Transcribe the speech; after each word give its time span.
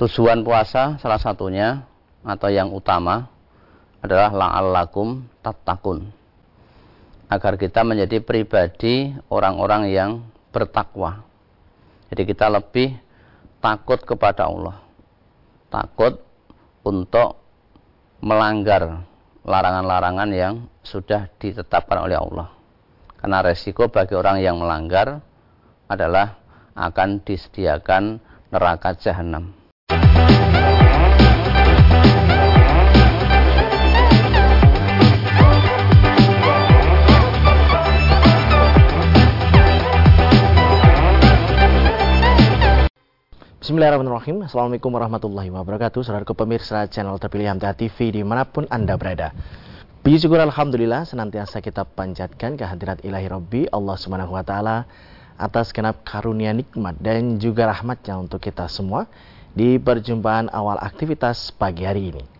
Tujuan 0.00 0.40
puasa 0.40 0.96
salah 0.96 1.20
satunya 1.20 1.84
atau 2.24 2.48
yang 2.48 2.72
utama 2.72 3.28
adalah 4.00 4.32
la'allakum 4.32 5.28
tattaqun. 5.44 6.08
Agar 7.28 7.60
kita 7.60 7.84
menjadi 7.84 8.24
pribadi 8.24 9.12
orang-orang 9.28 9.92
yang 9.92 10.24
bertakwa. 10.56 11.20
Jadi 12.08 12.32
kita 12.32 12.48
lebih 12.48 12.96
takut 13.60 14.00
kepada 14.00 14.48
Allah. 14.48 14.80
Takut 15.68 16.16
untuk 16.80 17.36
melanggar 18.24 19.04
larangan-larangan 19.44 20.30
yang 20.32 20.64
sudah 20.80 21.28
ditetapkan 21.36 22.08
oleh 22.08 22.16
Allah. 22.16 22.48
Karena 23.20 23.44
resiko 23.44 23.92
bagi 23.92 24.16
orang 24.16 24.40
yang 24.40 24.56
melanggar 24.56 25.20
adalah 25.92 26.40
akan 26.72 27.20
disediakan 27.20 28.16
neraka 28.48 28.96
jahanam. 28.96 29.59
Bismillahirrahmanirrahim. 43.60 44.48
Assalamualaikum 44.48 44.88
warahmatullahi 44.88 45.52
wabarakatuh. 45.52 46.00
Saudara 46.00 46.24
pemirsa 46.24 46.88
channel 46.88 47.20
terpilih 47.20 47.52
Hamda 47.52 47.76
TV 47.76 48.08
di 48.08 48.24
mana 48.24 48.48
pun 48.48 48.64
Anda 48.72 48.96
berada. 48.96 49.36
Puji 50.00 50.16
syukur 50.16 50.40
Alhamdulillah 50.40 51.04
senantiasa 51.04 51.60
kita 51.60 51.84
panjatkan 51.84 52.56
kehadirat 52.56 53.04
ilahi 53.04 53.28
Rabbi 53.28 53.60
Allah 53.68 54.00
Subhanahu 54.00 54.32
Wa 54.32 54.48
Taala 54.48 54.88
atas 55.36 55.76
kenap 55.76 56.00
karunia 56.08 56.56
nikmat 56.56 57.04
dan 57.04 57.36
juga 57.36 57.68
rahmatnya 57.68 58.16
untuk 58.16 58.40
kita 58.40 58.64
semua 58.64 59.04
di 59.52 59.76
perjumpaan 59.76 60.48
awal 60.48 60.80
aktivitas 60.80 61.52
pagi 61.52 61.84
hari 61.84 62.16
ini. 62.16 62.39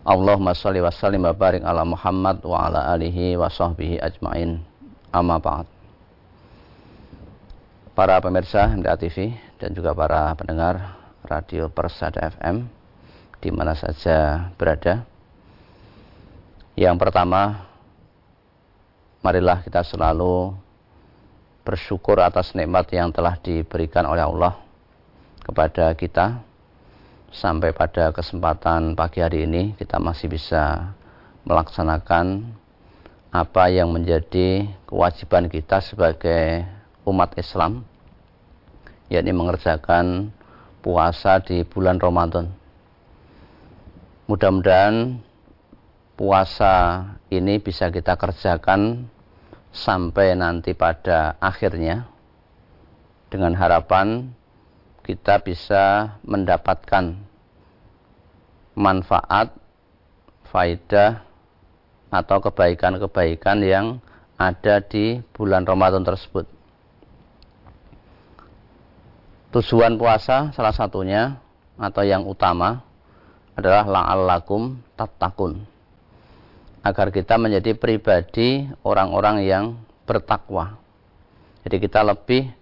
Allahumma 0.05 0.53
salli 0.53 0.85
wa 0.85 0.93
sallim 0.93 1.25
wa 1.25 1.33
barik 1.33 1.65
ala 1.65 1.89
Muhammad 1.89 2.45
wa 2.45 2.69
ala 2.69 2.93
alihi 2.93 3.39
wa 3.39 3.47
sahbihi 3.47 4.03
ajmain. 4.03 4.72
Amma 5.13 5.37
ba'd. 5.37 5.69
Para 7.93 8.17
pemirsa 8.25 8.65
MTA 8.73 8.97
TV 8.97 9.37
dan 9.61 9.77
juga 9.77 9.93
para 9.93 10.33
pendengar 10.33 10.97
Radio 11.29 11.69
Persada 11.69 12.33
FM 12.33 12.65
di 13.45 13.53
mana 13.53 13.77
saja 13.77 14.49
berada. 14.57 15.05
Yang 16.73 16.97
pertama, 16.97 17.69
marilah 19.21 19.61
kita 19.61 19.85
selalu 19.85 20.57
bersyukur 21.61 22.17
atas 22.25 22.57
nikmat 22.57 22.89
yang 22.97 23.13
telah 23.13 23.37
diberikan 23.37 24.09
oleh 24.09 24.25
Allah 24.25 24.57
kepada 25.45 25.93
kita 25.93 26.41
sampai 27.29 27.77
pada 27.77 28.17
kesempatan 28.17 28.97
pagi 28.97 29.21
hari 29.21 29.45
ini 29.45 29.77
kita 29.77 30.01
masih 30.01 30.33
bisa 30.33 30.97
melaksanakan 31.45 32.57
apa 33.33 33.73
yang 33.73 33.89
menjadi 33.89 34.69
kewajiban 34.85 35.49
kita 35.49 35.81
sebagai 35.81 36.69
umat 37.09 37.33
Islam 37.41 37.89
yakni 39.09 39.33
mengerjakan 39.33 40.33
puasa 40.81 41.41
di 41.41 41.65
bulan 41.69 41.97
Ramadan. 41.97 42.49
Mudah-mudahan 44.29 45.21
puasa 46.17 47.05
ini 47.33 47.61
bisa 47.61 47.93
kita 47.93 48.21
kerjakan 48.21 49.09
sampai 49.73 50.37
nanti 50.37 50.77
pada 50.77 51.37
akhirnya 51.41 52.09
dengan 53.33 53.57
harapan 53.57 54.29
kita 55.05 55.41
bisa 55.41 56.17
mendapatkan 56.25 57.17
manfaat, 58.77 59.53
faidah, 60.49 61.25
atau 62.13 62.45
kebaikan-kebaikan 62.45 63.65
yang 63.65 63.87
ada 64.37 64.85
di 64.85 65.25
bulan 65.33 65.65
Ramadan 65.65 66.05
tersebut. 66.05 66.45
Tujuan 69.57 69.97
puasa 69.97 70.53
salah 70.53 70.77
satunya 70.77 71.41
atau 71.81 72.05
yang 72.05 72.29
utama 72.29 72.85
adalah 73.57 73.89
la'allakum 73.89 74.77
tattaqun. 74.97 75.65
Agar 76.85 77.09
kita 77.09 77.41
menjadi 77.41 77.73
pribadi 77.73 78.69
orang-orang 78.85 79.45
yang 79.49 79.65
bertakwa. 80.05 80.77
Jadi 81.65 81.77
kita 81.81 82.05
lebih 82.05 82.53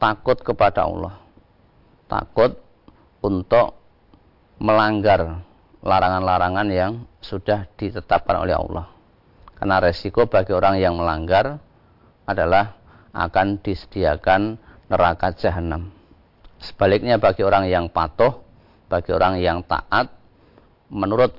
takut 0.00 0.38
kepada 0.40 0.86
Allah 0.86 1.26
takut 2.06 2.54
untuk 3.20 3.74
melanggar 4.62 5.42
larangan-larangan 5.86 6.68
yang 6.74 6.92
sudah 7.22 7.70
ditetapkan 7.78 8.42
oleh 8.42 8.58
Allah. 8.58 8.90
Karena 9.54 9.78
resiko 9.78 10.26
bagi 10.26 10.52
orang 10.52 10.82
yang 10.82 10.98
melanggar 10.98 11.62
adalah 12.26 12.76
akan 13.14 13.62
disediakan 13.62 14.58
neraka 14.90 15.32
jahanam. 15.32 15.94
Sebaliknya 16.58 17.16
bagi 17.22 17.46
orang 17.46 17.70
yang 17.70 17.86
patuh, 17.88 18.42
bagi 18.90 19.14
orang 19.14 19.38
yang 19.38 19.62
taat, 19.64 20.10
menurut 20.90 21.32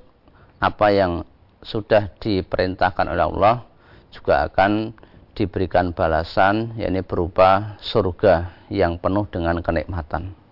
apa 0.57 0.87
yang 0.89 1.27
sudah 1.61 2.09
diperintahkan 2.17 3.05
oleh 3.05 3.23
Allah, 3.27 3.55
juga 4.09 4.47
akan 4.47 4.95
diberikan 5.37 5.93
balasan, 5.93 6.73
yakni 6.79 7.05
berupa 7.05 7.77
surga 7.83 8.65
yang 8.73 8.97
penuh 8.97 9.29
dengan 9.29 9.61
kenikmatan. 9.61 10.46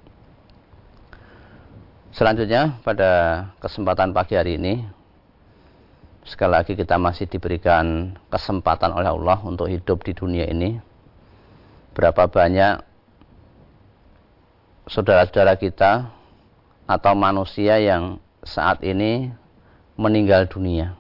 Selanjutnya 2.15 2.79
pada 2.79 3.43
kesempatan 3.59 4.15
pagi 4.15 4.39
hari 4.39 4.55
ini 4.55 4.87
sekali 6.23 6.55
lagi 6.55 6.71
kita 6.71 6.95
masih 6.95 7.27
diberikan 7.27 8.15
kesempatan 8.31 8.95
oleh 8.95 9.11
Allah 9.11 9.35
untuk 9.43 9.67
hidup 9.67 9.99
di 10.07 10.15
dunia 10.15 10.47
ini. 10.47 10.79
Berapa 11.91 12.31
banyak 12.31 12.79
saudara-saudara 14.87 15.59
kita 15.59 16.07
atau 16.87 17.13
manusia 17.19 17.83
yang 17.83 18.23
saat 18.47 18.79
ini 18.87 19.35
meninggal 19.99 20.47
dunia. 20.47 20.95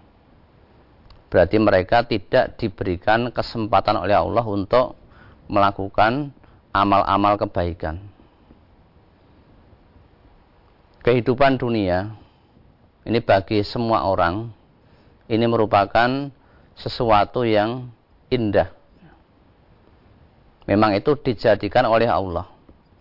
Berarti 1.31 1.63
mereka 1.63 2.03
tidak 2.03 2.59
diberikan 2.59 3.31
kesempatan 3.31 4.03
oleh 4.03 4.19
Allah 4.19 4.43
untuk 4.43 4.99
melakukan 5.47 6.35
amal-amal 6.75 7.39
kebaikan. 7.39 8.14
Kehidupan 11.05 11.61
dunia 11.61 12.17
ini 13.05 13.21
bagi 13.21 13.61
semua 13.61 14.09
orang 14.09 14.49
ini 15.29 15.45
merupakan 15.45 16.33
sesuatu 16.73 17.45
yang 17.45 17.93
indah. 18.33 18.73
Memang 20.65 20.97
itu 20.97 21.13
dijadikan 21.13 21.85
oleh 21.85 22.09
Allah. 22.09 22.49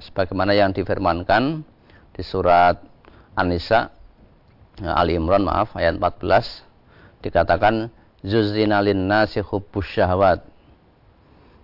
Sebagaimana 0.05 0.53
yang 0.53 0.77
difirmankan 0.77 1.65
di 2.13 2.21
surat 2.21 2.77
An-Nisa 3.41 3.89
Ali 4.85 5.17
Imran 5.17 5.49
maaf 5.49 5.73
ayat 5.73 5.97
14 5.97 7.25
dikatakan 7.25 7.89
zuzina 8.21 8.85
nasi 8.85 9.41
hubbus 9.41 9.89
syahwat 9.97 10.45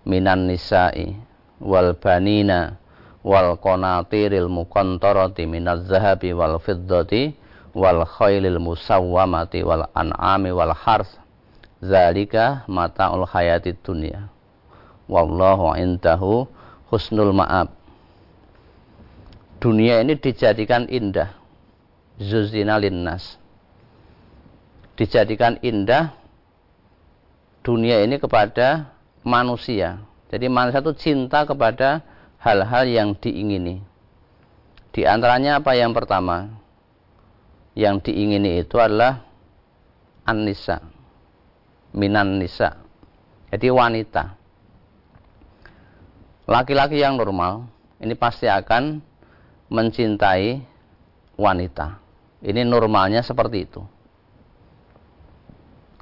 minan 0.09 0.49
nisa'i 0.49 1.21
wal 1.61 1.93
banina 2.01 2.80
wal 3.21 3.57
qanatiril 3.61 4.49
muqantarati 4.49 5.45
minaz 5.45 5.85
zahabi 5.89 6.33
wal 6.33 6.57
fiddati 6.61 7.37
wal 7.77 8.03
khailil 8.05 8.59
musawwamati 8.59 9.63
wal 9.63 9.87
an'ami 9.93 10.51
wal 10.51 10.73
harth 10.73 11.21
zalika 11.81 12.65
mataul 12.69 13.25
hayatid 13.29 13.81
dunya. 13.85 14.29
Wallahu 15.11 15.75
indahu 15.75 16.47
husnul 16.93 17.35
ma'ab. 17.35 17.75
Dunia 19.61 20.01
ini 20.01 20.17
dijadikan 20.17 20.87
indah. 20.89 21.37
Zuzina 22.21 22.77
linnas. 22.77 23.37
Dijadikan 24.97 25.59
indah 25.65 26.13
dunia 27.61 28.01
ini 28.05 28.17
kepada 28.21 28.93
manusia. 29.27 30.01
Jadi 30.31 30.47
manusia 30.47 30.81
itu 30.81 30.95
cinta 30.97 31.45
kepada 31.45 32.05
hal-hal 32.41 32.85
yang 32.89 33.09
diingini 33.15 33.85
di 34.91 35.03
antaranya 35.07 35.63
apa 35.63 35.77
yang 35.77 35.95
pertama 35.95 36.51
yang 37.79 38.03
diingini 38.03 38.65
itu 38.67 38.77
adalah 38.81 39.23
an-nisa 40.27 40.83
minan 41.95 42.43
nisa 42.43 42.81
jadi 43.55 43.71
wanita 43.71 44.35
laki-laki 46.51 46.99
yang 46.99 47.15
normal 47.15 47.71
ini 48.01 48.17
pasti 48.17 48.49
akan 48.49 49.05
mencintai 49.71 50.65
wanita. 51.39 52.01
Ini 52.41 52.67
normalnya 52.67 53.23
seperti 53.25 53.65
itu. 53.65 53.81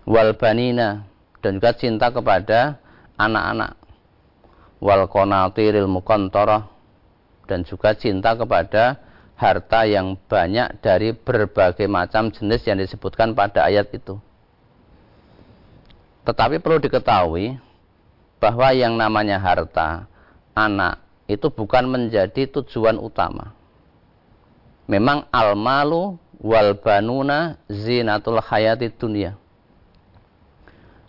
Wal 0.09 0.33
banina 0.35 1.05
dan 1.45 1.61
juga 1.61 1.77
cinta 1.77 2.09
kepada 2.09 2.81
anak-anak. 3.21 3.77
Wal 4.79 5.11
qanatiril 5.11 5.91
muqantarah 5.91 6.71
dan 7.51 7.67
juga 7.67 7.95
cinta 7.99 8.39
kepada 8.39 9.03
harta 9.35 9.87
yang 9.87 10.15
banyak 10.15 10.79
dari 10.83 11.15
berbagai 11.15 11.87
macam 11.91 12.31
jenis 12.31 12.63
yang 12.67 12.79
disebutkan 12.79 13.35
pada 13.35 13.67
ayat 13.67 13.91
itu. 13.91 14.19
Tetapi 16.27 16.61
perlu 16.63 16.79
diketahui 16.79 17.59
bahwa 18.39 18.69
yang 18.71 18.95
namanya 18.95 19.41
harta, 19.41 20.07
anak, 20.55 21.03
itu 21.27 21.51
bukan 21.51 21.89
menjadi 21.91 22.47
tujuan 22.47 23.01
utama 23.01 23.59
memang 24.89 25.29
al-malu 25.29 26.17
wal 26.41 26.73
banuna 26.81 27.61
zinatul 27.69 28.41
hayati 28.41 28.89
dunia. 28.97 29.37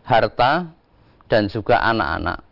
Harta 0.03 0.75
dan 1.31 1.47
juga 1.47 1.79
anak-anak 1.79 2.43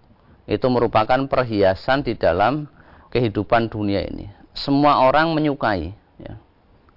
itu 0.48 0.68
merupakan 0.72 1.20
perhiasan 1.28 2.08
di 2.08 2.16
dalam 2.16 2.72
kehidupan 3.12 3.68
dunia 3.68 4.08
ini. 4.08 4.32
Semua 4.56 5.04
orang 5.04 5.36
menyukai, 5.36 5.92
ya. 6.18 6.40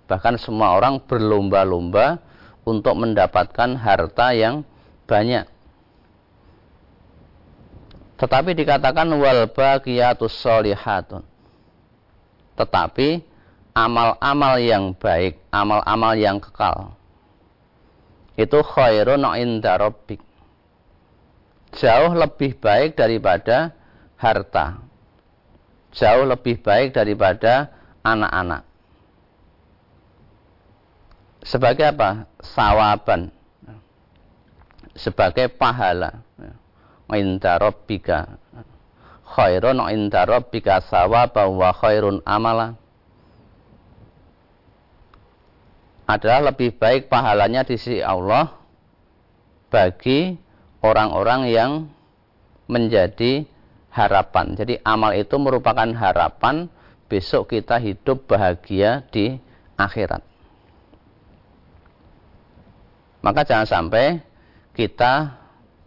bahkan 0.07 0.39
semua 0.39 0.79
orang 0.79 1.03
berlomba-lomba 1.03 2.23
untuk 2.63 2.95
mendapatkan 2.95 3.75
harta 3.77 4.33
yang 4.33 4.63
banyak. 5.05 5.45
Tetapi 8.17 8.55
dikatakan 8.55 9.11
wal 9.19 9.51
baqiyatus 9.51 10.39
solihatun. 10.39 11.27
Tetapi 12.55 13.25
amal-amal 13.73 14.61
yang 14.61 14.93
baik, 14.95 15.41
amal-amal 15.49 16.13
yang 16.15 16.39
kekal. 16.39 16.93
Itu 18.37 18.61
khairun 18.61 19.25
inda 19.37 19.81
rabbik. 19.81 20.30
Jauh 21.71 22.13
lebih 22.15 22.59
baik 22.59 22.99
daripada 22.99 23.71
harta. 24.19 24.83
Jauh 25.95 26.27
lebih 26.27 26.59
baik 26.63 26.95
daripada 26.95 27.71
anak-anak. 28.03 28.63
Sebagai 31.47 31.87
apa? 31.95 32.31
Sawaban. 32.43 33.31
Sebagai 34.95 35.51
pahala. 35.55 36.23
Inda 37.11 37.59
rabbika. 37.59 38.39
Khairun 39.31 39.79
inda 39.95 40.27
rabbika 40.27 40.83
sawaban 40.83 41.55
wa 41.55 41.71
khairun 41.71 42.19
amala 42.27 42.75
adalah 46.11 46.51
lebih 46.51 46.75
baik 46.75 47.07
pahalanya 47.07 47.63
di 47.63 47.79
sisi 47.79 48.03
Allah 48.03 48.51
bagi 49.71 50.35
orang-orang 50.81 51.49
yang 51.49 51.71
menjadi 52.67 53.45
harapan. 53.91 54.55
Jadi 54.57 54.79
amal 54.85 55.17
itu 55.17 55.37
merupakan 55.37 55.87
harapan 55.97 56.69
besok 57.11 57.57
kita 57.57 57.77
hidup 57.81 58.27
bahagia 58.31 59.05
di 59.11 59.37
akhirat. 59.77 60.23
Maka 63.21 63.45
jangan 63.45 63.69
sampai 63.69 64.25
kita 64.73 65.37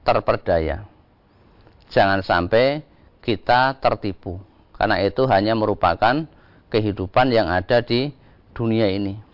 terperdaya. 0.06 0.86
Jangan 1.90 2.22
sampai 2.22 2.86
kita 3.24 3.80
tertipu. 3.82 4.38
Karena 4.76 5.00
itu 5.02 5.24
hanya 5.26 5.56
merupakan 5.56 6.28
kehidupan 6.70 7.32
yang 7.32 7.48
ada 7.48 7.80
di 7.82 8.12
dunia 8.54 8.90
ini 8.92 9.34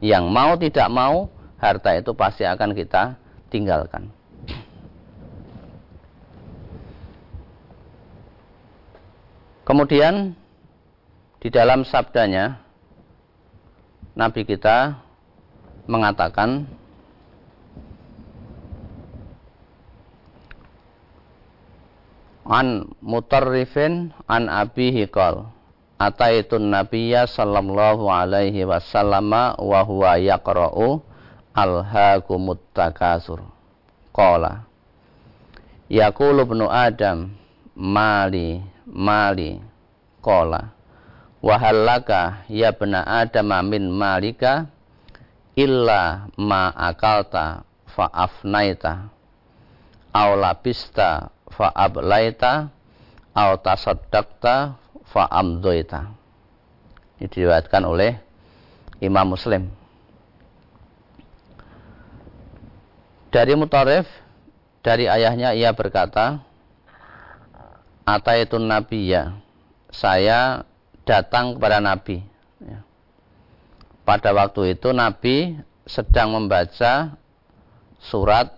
yang 0.00 0.32
mau 0.32 0.56
tidak 0.56 0.88
mau 0.88 1.28
harta 1.60 1.92
itu 1.92 2.16
pasti 2.16 2.48
akan 2.48 2.72
kita 2.72 3.20
tinggalkan. 3.52 4.08
Kemudian 9.70 10.34
di 11.38 11.46
dalam 11.46 11.86
sabdanya 11.86 12.58
Nabi 14.18 14.42
kita 14.42 14.98
mengatakan 15.86 16.66
an 22.50 22.90
mutarrifin 22.98 24.10
an 24.26 24.50
abihi 24.50 25.06
qala 25.06 25.54
ataitun 26.02 26.66
nabiyya 26.74 27.30
sallallahu 27.30 28.10
alaihi 28.10 28.66
wasallam 28.66 29.30
wa 29.54 29.80
huwa 29.86 30.18
yaqra'u 30.18 30.98
alhaakumut 31.54 32.58
takasur. 32.74 33.46
Qala 34.10 34.66
yaqulu 35.86 36.42
ibnu 36.42 36.66
adam 36.66 37.38
mali 37.78 38.66
mali 38.90 39.62
qala 40.20 40.74
wa 41.40 41.54
halaka 41.56 42.44
ya 42.50 42.74
ibna 42.74 43.06
adam 43.06 43.54
min 43.70 43.88
malika 43.88 44.68
illa 45.56 46.28
ma 46.36 46.68
akalta 46.74 47.64
fa 47.88 48.06
afnaita 48.10 49.08
aw 50.12 50.30
labista 50.34 51.30
fa 51.48 51.70
ablaita 51.70 52.68
aw 53.34 53.50
tasaddaqta 53.62 54.80
fa'amdoita. 55.10 56.00
Ini 57.20 57.26
diriwayatkan 57.28 57.82
oleh 57.84 58.16
Imam 59.02 59.34
Muslim. 59.34 59.68
Dari 63.30 63.54
Mutarif, 63.54 64.10
dari 64.82 65.06
ayahnya 65.06 65.54
ia 65.54 65.70
berkata, 65.70 66.42
Ataitun 68.04 68.66
ya, 69.06 69.38
saya 69.90 70.66
datang 71.08 71.56
kepada 71.56 71.78
Nabi. 71.78 72.22
Ya. 72.60 72.84
Pada 74.04 74.34
waktu 74.34 74.74
itu 74.78 74.90
Nabi 74.90 75.58
sedang 75.86 76.34
membaca 76.34 77.14
surat 78.02 78.52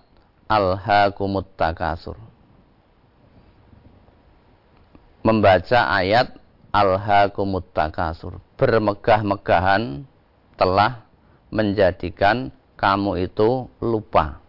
Al-Hakumut 0.48 1.48
Takasur. 1.56 2.16
Membaca 5.22 5.86
ayat 5.94 6.42
alhaakumut 6.72 7.68
takasur 7.76 8.40
bermegah-megahan 8.56 10.08
telah 10.56 11.04
menjadikan 11.52 12.48
kamu 12.80 13.28
itu 13.28 13.68
lupa 13.78 14.41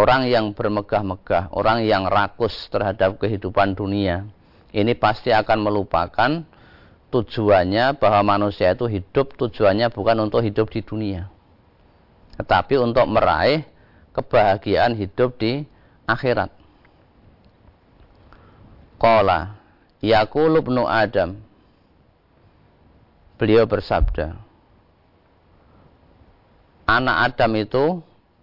orang 0.00 0.32
yang 0.32 0.56
bermegah-megah 0.56 1.52
orang 1.52 1.84
yang 1.84 2.08
rakus 2.08 2.56
terhadap 2.72 3.20
kehidupan 3.20 3.76
dunia 3.76 4.24
ini 4.72 4.96
pasti 4.96 5.34
akan 5.34 5.66
melupakan 5.66 6.40
tujuannya 7.10 7.98
bahwa 7.98 8.38
manusia 8.38 8.70
itu 8.70 8.86
hidup 8.86 9.34
tujuannya 9.34 9.90
bukan 9.90 10.30
untuk 10.30 10.46
hidup 10.46 10.70
di 10.70 10.80
dunia. 10.80 11.26
Tetapi 12.38 12.78
untuk 12.78 13.04
meraih 13.10 13.66
kebahagiaan 14.14 14.94
hidup 14.94 15.36
di 15.36 15.66
akhirat. 16.06 16.54
Qala 18.96 19.58
Yaqulu 20.00 20.62
ibnu 20.62 20.86
Adam. 20.86 21.36
Beliau 23.36 23.64
bersabda 23.64 24.36
Anak 26.84 27.16
Adam 27.32 27.52
itu 27.56 27.84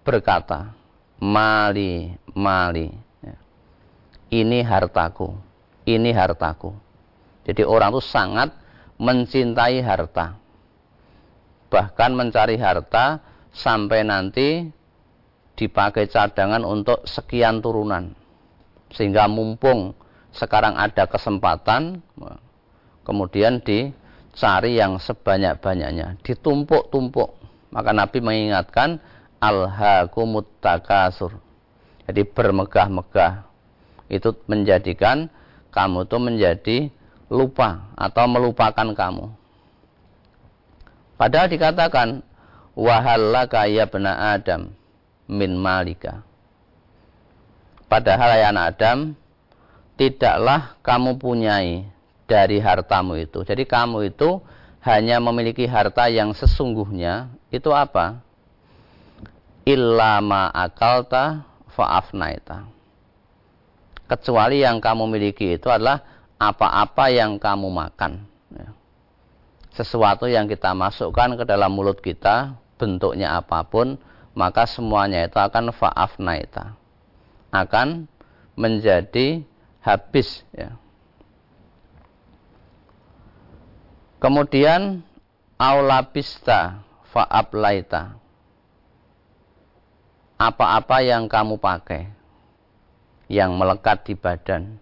berkata 0.01 0.76
Mali, 1.17 2.13
mali. 2.37 2.93
Ya. 3.25 3.35
Ini 4.29 4.61
hartaku 4.61 5.33
Ini 5.87 6.11
hartaku. 6.13 6.75
Jadi 7.47 7.63
orang 7.63 7.95
itu 7.95 8.03
sangat 8.03 8.51
mencintai 8.99 9.79
harta. 9.81 10.35
Bahkan 11.71 12.11
mencari 12.11 12.59
harta 12.59 13.23
Sampai 13.57 14.05
nanti 14.05 14.69
dipakai 15.57 16.05
cadangan 16.05 16.61
untuk 16.61 17.01
sekian 17.09 17.57
turunan. 17.57 18.13
Sehingga 18.93 19.25
mumpung 19.25 19.97
sekarang 20.29 20.77
ada 20.77 21.09
kesempatan 21.09 22.05
kemudian 23.01 23.65
dicari 23.65 24.77
yang 24.77 25.01
sebanyak-banyaknya. 25.01 26.21
Ditumpuk-tumpuk. 26.21 27.33
Maka 27.73 27.91
Nabi 27.97 28.21
mengingatkan 28.21 29.01
alhaqumut 29.41 30.47
takasur. 30.59 31.37
Jadi 32.07 32.23
bermegah-megah. 32.23 33.47
Itu 34.07 34.39
menjadikan 34.47 35.27
kamu 35.75 36.07
itu 36.07 36.17
menjadi 36.17 36.77
lupa 37.27 37.91
atau 37.99 38.25
melupakan 38.25 38.87
kamu. 38.95 39.25
Padahal 41.19 41.47
dikatakan 41.51 42.23
wahallaka 42.77 43.67
ya 43.67 43.89
bena 43.89 44.37
Adam 44.37 44.71
min 45.27 45.57
malika. 45.59 46.23
Padahal 47.91 48.39
ya 48.39 48.51
anak 48.51 48.65
Adam 48.77 48.97
tidaklah 49.99 50.79
kamu 50.85 51.19
punyai 51.19 51.89
dari 52.29 52.61
hartamu 52.61 53.17
itu. 53.17 53.43
Jadi 53.43 53.63
kamu 53.65 54.13
itu 54.13 54.39
hanya 54.83 55.19
memiliki 55.19 55.65
harta 55.65 56.07
yang 56.07 56.31
sesungguhnya. 56.31 57.31
Itu 57.49 57.73
apa? 57.75 58.23
Illama 59.67 60.47
akalta 60.47 61.43
fa'afnaita. 61.75 62.63
Kecuali 64.07 64.63
yang 64.63 64.79
kamu 64.79 65.11
miliki 65.11 65.59
itu 65.59 65.67
adalah 65.67 66.07
apa-apa 66.39 67.11
yang 67.11 67.35
kamu 67.35 67.67
makan. 67.67 68.23
Ya. 68.55 68.71
Sesuatu 69.75 70.31
yang 70.31 70.47
kita 70.47 70.71
masukkan 70.71 71.35
ke 71.35 71.43
dalam 71.43 71.75
mulut 71.75 71.99
kita, 71.99 72.55
bentuknya 72.79 73.35
apa 73.35 73.67
pun, 73.67 73.99
maka 74.31 74.63
semuanya 74.63 75.27
itu 75.27 75.35
akan 75.35 75.75
fa'afnaita. 75.75 76.79
Akan 77.51 78.07
menjadi 78.55 79.43
habis 79.83 80.47
ya. 80.55 80.79
Kemudian 84.23 85.03
aulabista 85.59 86.81
fa'ablaita. 87.11 88.17
Apa-apa 90.37 91.01
yang 91.01 91.25
kamu 91.25 91.57
pakai 91.57 92.13
yang 93.27 93.57
melekat 93.57 94.05
di 94.07 94.13
badan 94.13 94.77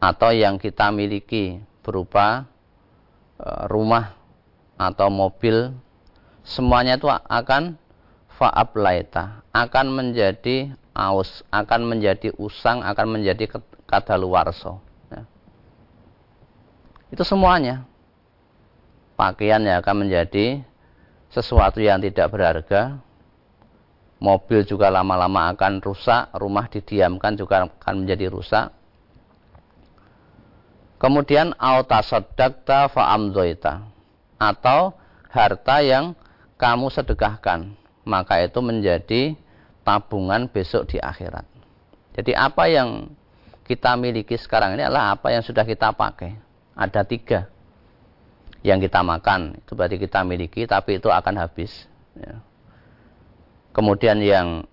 atau 0.00 0.32
yang 0.32 0.56
kita 0.56 0.88
miliki 0.88 1.60
berupa 1.84 2.48
e, 3.36 3.48
rumah 3.68 4.16
atau 4.80 5.12
mobil 5.12 5.74
semuanya 6.40 6.96
itu 6.96 7.10
akan 7.10 7.76
fa'ablaita 8.38 9.44
akan 9.52 9.86
menjadi 9.90 10.72
aus, 10.94 11.42
akan 11.50 11.86
menjadi 11.86 12.30
usang, 12.38 12.82
akan 12.82 13.06
menjadi 13.18 13.50
kadaluwarso. 13.86 14.78
Ya. 15.10 15.22
Itu 17.10 17.26
semuanya. 17.26 17.86
Pakaian 19.18 19.60
yang 19.60 19.84
akan 19.84 20.06
menjadi 20.06 20.64
sesuatu 21.28 21.82
yang 21.82 22.00
tidak 22.00 22.30
berharga. 22.32 23.02
Mobil 24.20 24.68
juga 24.68 24.92
lama-lama 24.92 25.48
akan 25.56 25.80
rusak, 25.80 26.28
rumah 26.36 26.68
didiamkan 26.68 27.40
juga 27.40 27.64
akan 27.64 28.04
menjadi 28.04 28.28
rusak. 28.28 28.68
Kemudian 31.00 31.56
autasaddaqta 31.56 32.92
fa'amdoita 32.92 33.88
atau 34.36 34.92
harta 35.32 35.80
yang 35.80 36.12
kamu 36.60 36.92
sedekahkan, 36.92 37.72
maka 38.04 38.44
itu 38.44 38.60
menjadi 38.60 39.32
tabungan 39.80 40.52
besok 40.52 40.92
di 40.92 41.00
akhirat. 41.00 41.48
Jadi 42.12 42.36
apa 42.36 42.68
yang 42.68 43.08
kita 43.64 43.96
miliki 43.96 44.36
sekarang 44.36 44.76
ini 44.76 44.84
adalah 44.84 45.16
apa 45.16 45.32
yang 45.32 45.40
sudah 45.40 45.64
kita 45.64 45.96
pakai. 45.96 46.36
Ada 46.76 47.08
tiga 47.08 47.48
yang 48.60 48.76
kita 48.76 49.00
makan, 49.00 49.56
itu 49.56 49.72
berarti 49.72 49.96
kita 49.96 50.20
miliki, 50.20 50.68
tapi 50.68 51.00
itu 51.00 51.08
akan 51.08 51.40
habis. 51.40 51.88
Ya. 52.12 52.44
Kemudian 53.70 54.18
yang 54.20 54.66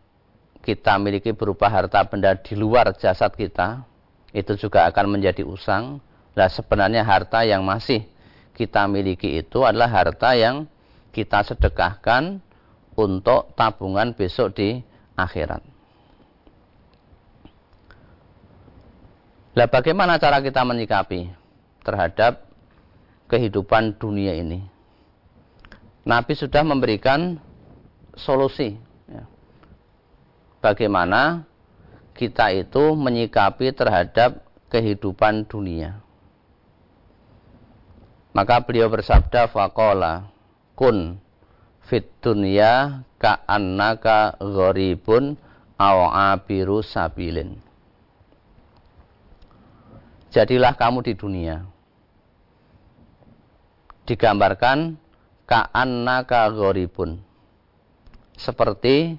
kita 0.65 0.97
miliki 0.97 1.31
berupa 1.31 1.69
harta 1.69 2.03
benda 2.03 2.33
di 2.35 2.57
luar 2.57 2.91
jasad 2.97 3.31
kita, 3.37 3.85
itu 4.33 4.57
juga 4.57 4.89
akan 4.89 5.17
menjadi 5.17 5.45
usang. 5.45 6.03
Nah 6.37 6.49
sebenarnya 6.49 7.05
harta 7.05 7.45
yang 7.45 7.63
masih 7.63 8.05
kita 8.57 8.89
miliki 8.89 9.37
itu 9.41 9.61
adalah 9.61 9.87
harta 9.89 10.33
yang 10.33 10.65
kita 11.13 11.45
sedekahkan 11.45 12.41
untuk 12.97 13.53
tabungan 13.53 14.17
besok 14.17 14.57
di 14.57 14.81
akhirat. 15.13 15.61
Nah, 19.57 19.65
bagaimana 19.65 20.21
cara 20.21 20.37
kita 20.37 20.61
menyikapi 20.61 21.33
terhadap 21.81 22.45
kehidupan 23.25 23.97
dunia 23.97 24.37
ini? 24.37 24.61
Nabi 26.05 26.37
sudah 26.37 26.61
memberikan 26.61 27.41
solusi. 28.13 28.77
Bagaimana 30.57 31.45
kita 32.17 32.49
itu 32.49 32.97
menyikapi 32.97 33.71
terhadap 33.77 34.41
kehidupan 34.73 35.45
dunia. 35.45 36.01
Maka 38.33 38.61
beliau 38.61 38.89
bersabda, 38.89 39.49
Faqala, 39.49 40.29
kun 40.77 41.17
fit 41.87 42.05
dunya 42.21 43.01
ka'annaka 43.17 44.37
gharibun 44.37 45.39
aw 45.79 45.97
abiru 46.33 46.85
sabilin. 46.85 47.57
Jadilah 50.29 50.75
kamu 50.77 51.01
di 51.01 51.13
dunia. 51.17 51.65
Digambarkan 54.05 54.99
ka'annaka 55.49 56.51
gharibun. 56.53 57.23
Seperti 58.37 59.17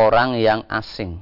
orang 0.00 0.40
yang 0.40 0.64
asing. 0.72 1.20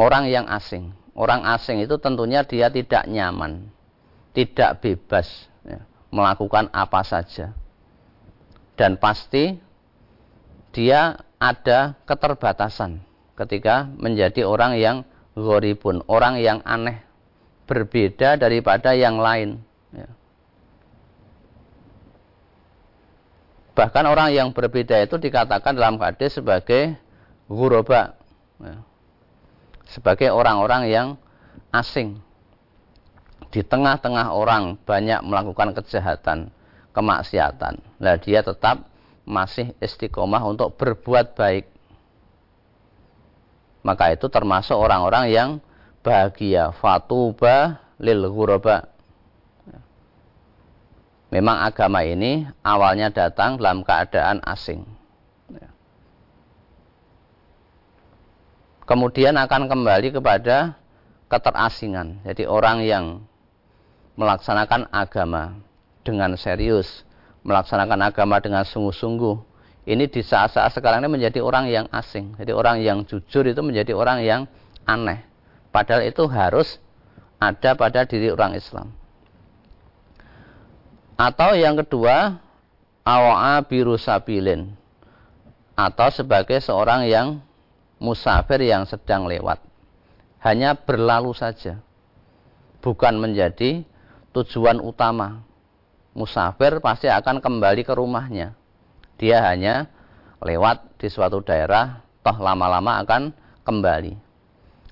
Orang 0.00 0.32
yang 0.32 0.48
asing. 0.48 0.96
Orang 1.12 1.44
asing 1.44 1.84
itu 1.84 2.00
tentunya 2.00 2.40
dia 2.46 2.72
tidak 2.72 3.04
nyaman, 3.04 3.68
tidak 4.32 4.80
bebas 4.80 5.28
ya, 5.60 5.84
melakukan 6.08 6.72
apa 6.72 7.04
saja 7.04 7.52
dan 8.80 8.96
pasti 8.96 9.60
dia 10.72 11.20
ada 11.36 12.00
keterbatasan 12.08 13.04
ketika 13.36 13.84
menjadi 13.92 14.48
orang 14.48 14.80
yang 14.80 14.96
goribun, 15.36 16.00
orang 16.08 16.40
yang 16.40 16.64
aneh, 16.64 17.04
berbeda 17.68 18.40
daripada 18.40 18.96
yang 18.96 19.20
lain. 19.20 19.60
Ya. 19.92 20.08
Bahkan 23.80 24.04
orang 24.04 24.36
yang 24.36 24.52
berbeda 24.52 25.00
itu 25.00 25.16
dikatakan 25.16 25.72
dalam 25.72 25.96
hadis 25.96 26.36
sebagai 26.36 27.00
guroba, 27.48 28.12
ya. 28.60 28.76
sebagai 29.88 30.28
orang-orang 30.28 30.92
yang 30.92 31.08
asing. 31.72 32.20
Di 33.48 33.64
tengah-tengah 33.64 34.36
orang 34.36 34.76
banyak 34.84 35.24
melakukan 35.24 35.72
kejahatan, 35.72 36.52
kemaksiatan. 36.92 37.80
Nah, 37.96 38.20
dia 38.20 38.44
tetap 38.44 38.84
masih 39.24 39.72
istiqomah 39.80 40.44
untuk 40.44 40.76
berbuat 40.76 41.32
baik. 41.32 41.64
Maka 43.80 44.12
itu 44.12 44.28
termasuk 44.28 44.76
orang-orang 44.76 45.32
yang 45.32 45.50
bahagia. 46.04 46.76
Fatuba 46.76 47.80
lil 47.96 48.28
ghuraba. 48.28 48.89
Memang 51.30 51.62
agama 51.62 52.02
ini 52.02 52.42
awalnya 52.66 53.10
datang 53.14 53.54
dalam 53.54 53.86
keadaan 53.86 54.42
asing. 54.42 54.82
Kemudian 58.82 59.38
akan 59.38 59.70
kembali 59.70 60.10
kepada 60.10 60.74
keterasingan. 61.30 62.26
Jadi 62.26 62.42
orang 62.42 62.82
yang 62.82 63.22
melaksanakan 64.18 64.90
agama 64.90 65.54
dengan 66.02 66.34
serius, 66.34 67.06
melaksanakan 67.46 68.10
agama 68.10 68.42
dengan 68.42 68.66
sungguh-sungguh, 68.66 69.38
ini 69.86 70.10
di 70.10 70.20
saat-saat 70.26 70.74
sekarang 70.74 71.06
ini 71.06 71.10
menjadi 71.22 71.38
orang 71.38 71.70
yang 71.70 71.86
asing. 71.94 72.34
Jadi 72.34 72.50
orang 72.50 72.82
yang 72.82 73.06
jujur 73.06 73.46
itu 73.46 73.62
menjadi 73.62 73.94
orang 73.94 74.26
yang 74.26 74.50
aneh. 74.82 75.22
Padahal 75.70 76.02
itu 76.02 76.26
harus 76.26 76.82
ada 77.38 77.78
pada 77.78 78.02
diri 78.02 78.28
orang 78.34 78.58
Islam. 78.58 78.90
Atau 81.20 81.52
yang 81.52 81.76
kedua, 81.76 82.40
awa'a 83.04 83.60
biru 83.68 84.00
sabilin. 84.00 84.72
Atau 85.76 86.08
sebagai 86.08 86.56
seorang 86.64 87.04
yang 87.04 87.44
musafir 88.00 88.64
yang 88.64 88.88
sedang 88.88 89.28
lewat 89.28 89.60
hanya 90.40 90.72
berlalu 90.72 91.36
saja, 91.36 91.84
bukan 92.80 93.20
menjadi 93.20 93.84
tujuan 94.32 94.80
utama. 94.80 95.44
Musafir 96.16 96.80
pasti 96.80 97.12
akan 97.12 97.44
kembali 97.44 97.84
ke 97.84 97.92
rumahnya. 97.92 98.56
Dia 99.20 99.44
hanya 99.44 99.92
lewat 100.40 100.96
di 100.96 101.12
suatu 101.12 101.44
daerah, 101.44 102.00
toh 102.24 102.40
lama-lama 102.40 103.04
akan 103.04 103.36
kembali. 103.68 104.16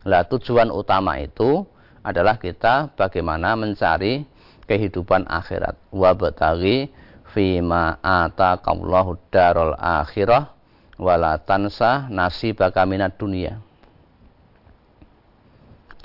Lah 0.05 0.29
tujuan 0.29 0.69
utama 0.69 1.17
itu 1.17 1.65
adalah 2.05 2.37
kita 2.37 2.93
bagaimana 2.93 3.57
mencari 3.57 4.29
kehidupan 4.69 5.25
akhirat. 5.27 5.75
Wa 5.91 6.13
bataghi 6.13 6.93
fima 7.33 7.97
ataqallahu 8.05 9.17
darul 9.33 9.75
akhirah 9.75 10.53
wala 11.01 11.41
tansa 11.41 12.11
nasibaka 12.11 12.83
minad 12.85 13.15
dunia 13.15 13.63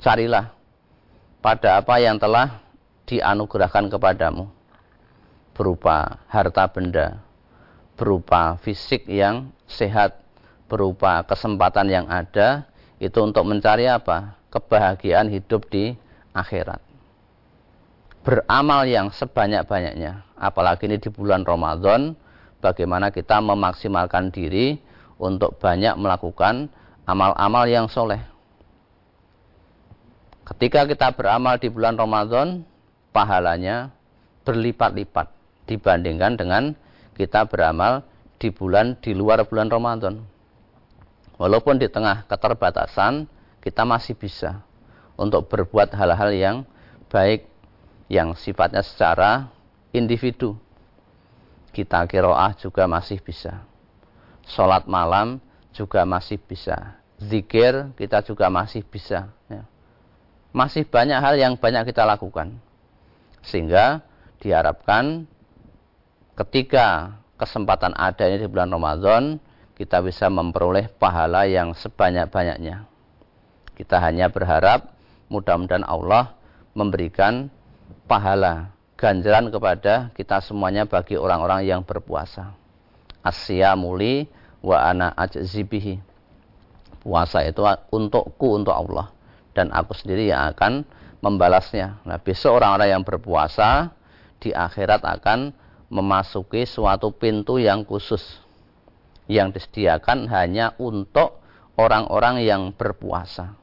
carilah 0.04 0.52
pada 1.40 1.80
apa 1.80 1.96
yang 1.96 2.20
telah 2.20 2.60
dianugerahkan 3.08 3.88
kepadamu 3.88 4.52
berupa 5.56 6.20
harta 6.28 6.68
benda, 6.68 7.24
berupa 7.96 8.60
fisik 8.60 9.08
yang 9.08 9.48
sehat, 9.64 10.20
berupa 10.68 11.24
kesempatan 11.24 11.88
yang 11.88 12.06
ada 12.12 12.68
itu 13.00 13.16
untuk 13.24 13.48
mencari 13.48 13.88
apa? 13.88 14.36
kebahagiaan 14.52 15.32
hidup 15.32 15.66
di 15.72 15.96
akhirat. 16.30 16.83
Beramal 18.24 18.88
yang 18.88 19.12
sebanyak-banyaknya, 19.12 20.24
apalagi 20.40 20.88
ini 20.88 20.96
di 20.96 21.12
bulan 21.12 21.44
Ramadan, 21.44 22.16
bagaimana 22.64 23.12
kita 23.12 23.44
memaksimalkan 23.44 24.32
diri 24.32 24.80
untuk 25.20 25.60
banyak 25.60 25.92
melakukan 26.00 26.72
amal-amal 27.04 27.68
yang 27.68 27.84
soleh 27.86 28.24
Ketika 30.44 30.84
kita 30.84 31.08
beramal 31.16 31.56
di 31.56 31.72
bulan 31.72 31.96
Ramadan, 31.96 32.68
pahalanya 33.16 33.88
berlipat-lipat 34.44 35.32
dibandingkan 35.64 36.36
dengan 36.36 36.76
kita 37.16 37.48
beramal 37.48 38.04
di 38.36 38.52
bulan 38.52 39.00
di 39.00 39.16
luar 39.16 39.40
bulan 39.48 39.72
Ramadan. 39.72 40.20
Walaupun 41.40 41.80
di 41.80 41.88
tengah 41.88 42.28
keterbatasan, 42.28 43.24
kita 43.64 43.88
masih 43.88 44.12
bisa 44.20 44.60
untuk 45.16 45.48
berbuat 45.48 45.96
hal-hal 45.96 46.30
yang 46.36 46.56
baik 47.08 47.48
yang 48.08 48.36
sifatnya 48.36 48.84
secara 48.84 49.48
individu. 49.94 50.56
Kita 51.74 52.06
kiroah 52.06 52.54
juga 52.54 52.86
masih 52.86 53.18
bisa. 53.18 53.64
Sholat 54.46 54.86
malam 54.86 55.42
juga 55.74 56.06
masih 56.06 56.38
bisa. 56.38 57.00
Zikir 57.18 57.90
kita 57.98 58.22
juga 58.22 58.46
masih 58.52 58.86
bisa. 58.86 59.32
Ya 59.50 59.66
masih 60.54 60.86
banyak 60.86 61.18
hal 61.18 61.34
yang 61.34 61.58
banyak 61.58 61.90
kita 61.90 62.06
lakukan. 62.06 62.54
Sehingga 63.42 64.06
diharapkan 64.38 65.26
ketika 66.38 67.18
kesempatan 67.34 67.92
adanya 67.98 68.38
di 68.38 68.46
bulan 68.46 68.70
Ramadan, 68.70 69.42
kita 69.74 69.98
bisa 70.00 70.30
memperoleh 70.30 70.86
pahala 70.94 71.50
yang 71.50 71.74
sebanyak-banyaknya. 71.74 72.86
Kita 73.74 73.98
hanya 73.98 74.30
berharap 74.30 74.94
mudah-mudahan 75.26 75.82
Allah 75.82 76.38
memberikan 76.78 77.50
pahala 78.04 78.74
ganjaran 78.94 79.50
kepada 79.50 80.14
kita 80.14 80.40
semuanya 80.40 80.88
bagi 80.88 81.18
orang-orang 81.18 81.66
yang 81.66 81.80
berpuasa. 81.84 82.54
Asya 83.24 83.74
muli 83.76 84.28
wa 84.64 84.80
ana 84.80 85.12
ajzibihi. 85.12 86.00
Puasa 87.04 87.44
itu 87.44 87.60
untukku 87.92 88.56
untuk 88.56 88.72
Allah 88.72 89.12
dan 89.52 89.68
aku 89.72 89.92
sendiri 89.92 90.32
yang 90.32 90.56
akan 90.56 90.88
membalasnya. 91.20 92.00
Nah, 92.08 92.16
besok 92.16 92.60
orang-orang 92.60 92.96
yang 92.96 93.02
berpuasa 93.04 93.92
di 94.40 94.56
akhirat 94.56 95.04
akan 95.04 95.52
memasuki 95.92 96.64
suatu 96.64 97.12
pintu 97.12 97.60
yang 97.60 97.84
khusus 97.84 98.40
yang 99.28 99.52
disediakan 99.52 100.28
hanya 100.28 100.76
untuk 100.80 101.40
orang-orang 101.76 102.44
yang 102.44 102.72
berpuasa. 102.72 103.56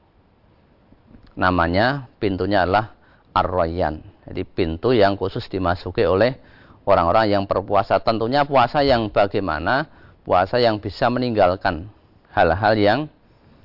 Namanya 1.38 2.10
pintunya 2.18 2.66
adalah 2.66 2.94
Ar-Rayyan. 3.32 4.11
Jadi 4.22 4.42
pintu 4.46 4.94
yang 4.94 5.18
khusus 5.18 5.50
dimasuki 5.50 6.06
oleh 6.06 6.38
orang-orang 6.86 7.26
yang 7.30 7.44
berpuasa. 7.46 7.98
Tentunya 8.02 8.46
puasa 8.46 8.82
yang 8.86 9.10
bagaimana? 9.10 9.90
Puasa 10.22 10.62
yang 10.62 10.78
bisa 10.78 11.10
meninggalkan 11.10 11.90
hal-hal 12.30 12.78
yang 12.78 13.00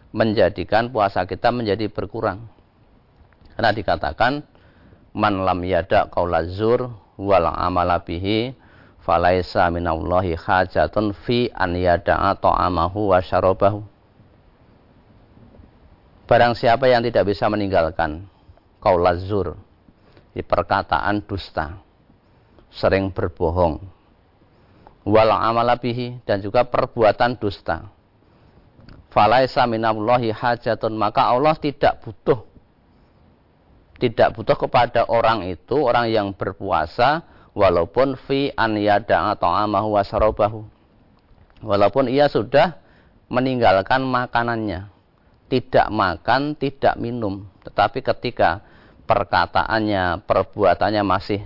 menjadikan 0.09 0.89
puasa 0.89 1.29
kita 1.29 1.53
menjadi 1.53 1.85
berkurang. 1.85 2.49
Karena 3.53 3.69
dikatakan 3.69 4.41
man 5.13 5.45
lam 5.45 5.61
yada 5.61 6.09
qaula 6.09 6.41
zur 6.49 6.89
wal 7.21 7.45
amala 7.45 8.01
bihi 8.01 8.57
falaisa 9.05 9.69
minallahi 9.69 10.33
hajatun 10.33 11.13
fi 11.13 11.53
an 11.53 11.77
yada'a 11.77 12.33
ta'amahu 12.41 13.13
wa 13.13 13.21
syarabahu. 13.21 13.85
Barang 16.25 16.57
siapa 16.57 16.89
yang 16.89 17.05
tidak 17.05 17.29
bisa 17.29 17.45
meninggalkan 17.47 18.25
qaula 18.81 19.13
zur 19.13 19.66
di 20.31 20.41
perkataan 20.43 21.23
dusta, 21.23 21.77
sering 22.71 23.11
berbohong, 23.11 23.79
wal 25.07 25.31
amala 25.31 25.79
bihi 25.79 26.19
dan 26.27 26.43
juga 26.43 26.67
perbuatan 26.67 27.39
dusta. 27.39 27.87
Falaisa 29.07 29.63
minallahi 29.63 30.35
hajatun 30.35 30.93
maka 30.93 31.31
Allah 31.31 31.55
tidak 31.55 32.03
butuh. 32.03 32.43
Tidak 33.97 34.29
butuh 34.37 34.53
kepada 34.53 35.09
orang 35.09 35.49
itu 35.49 35.73
orang 35.73 36.13
yang 36.13 36.27
berpuasa 36.35 37.25
walaupun 37.57 38.13
fi 38.29 38.53
an 38.53 38.77
yada'a 38.77 39.33
ta'amahu 39.41 39.97
wa 39.97 40.05
walaupun 41.65 42.05
ia 42.05 42.29
sudah 42.29 42.77
meninggalkan 43.31 44.05
makanannya. 44.05 44.93
Tidak 45.47 45.87
makan 45.89 46.59
tidak 46.59 46.99
minum. 46.99 47.47
Tetapi 47.63 48.03
ketika 48.03 48.61
perkataannya 49.07 50.27
perbuatannya 50.27 51.03
masih 51.07 51.41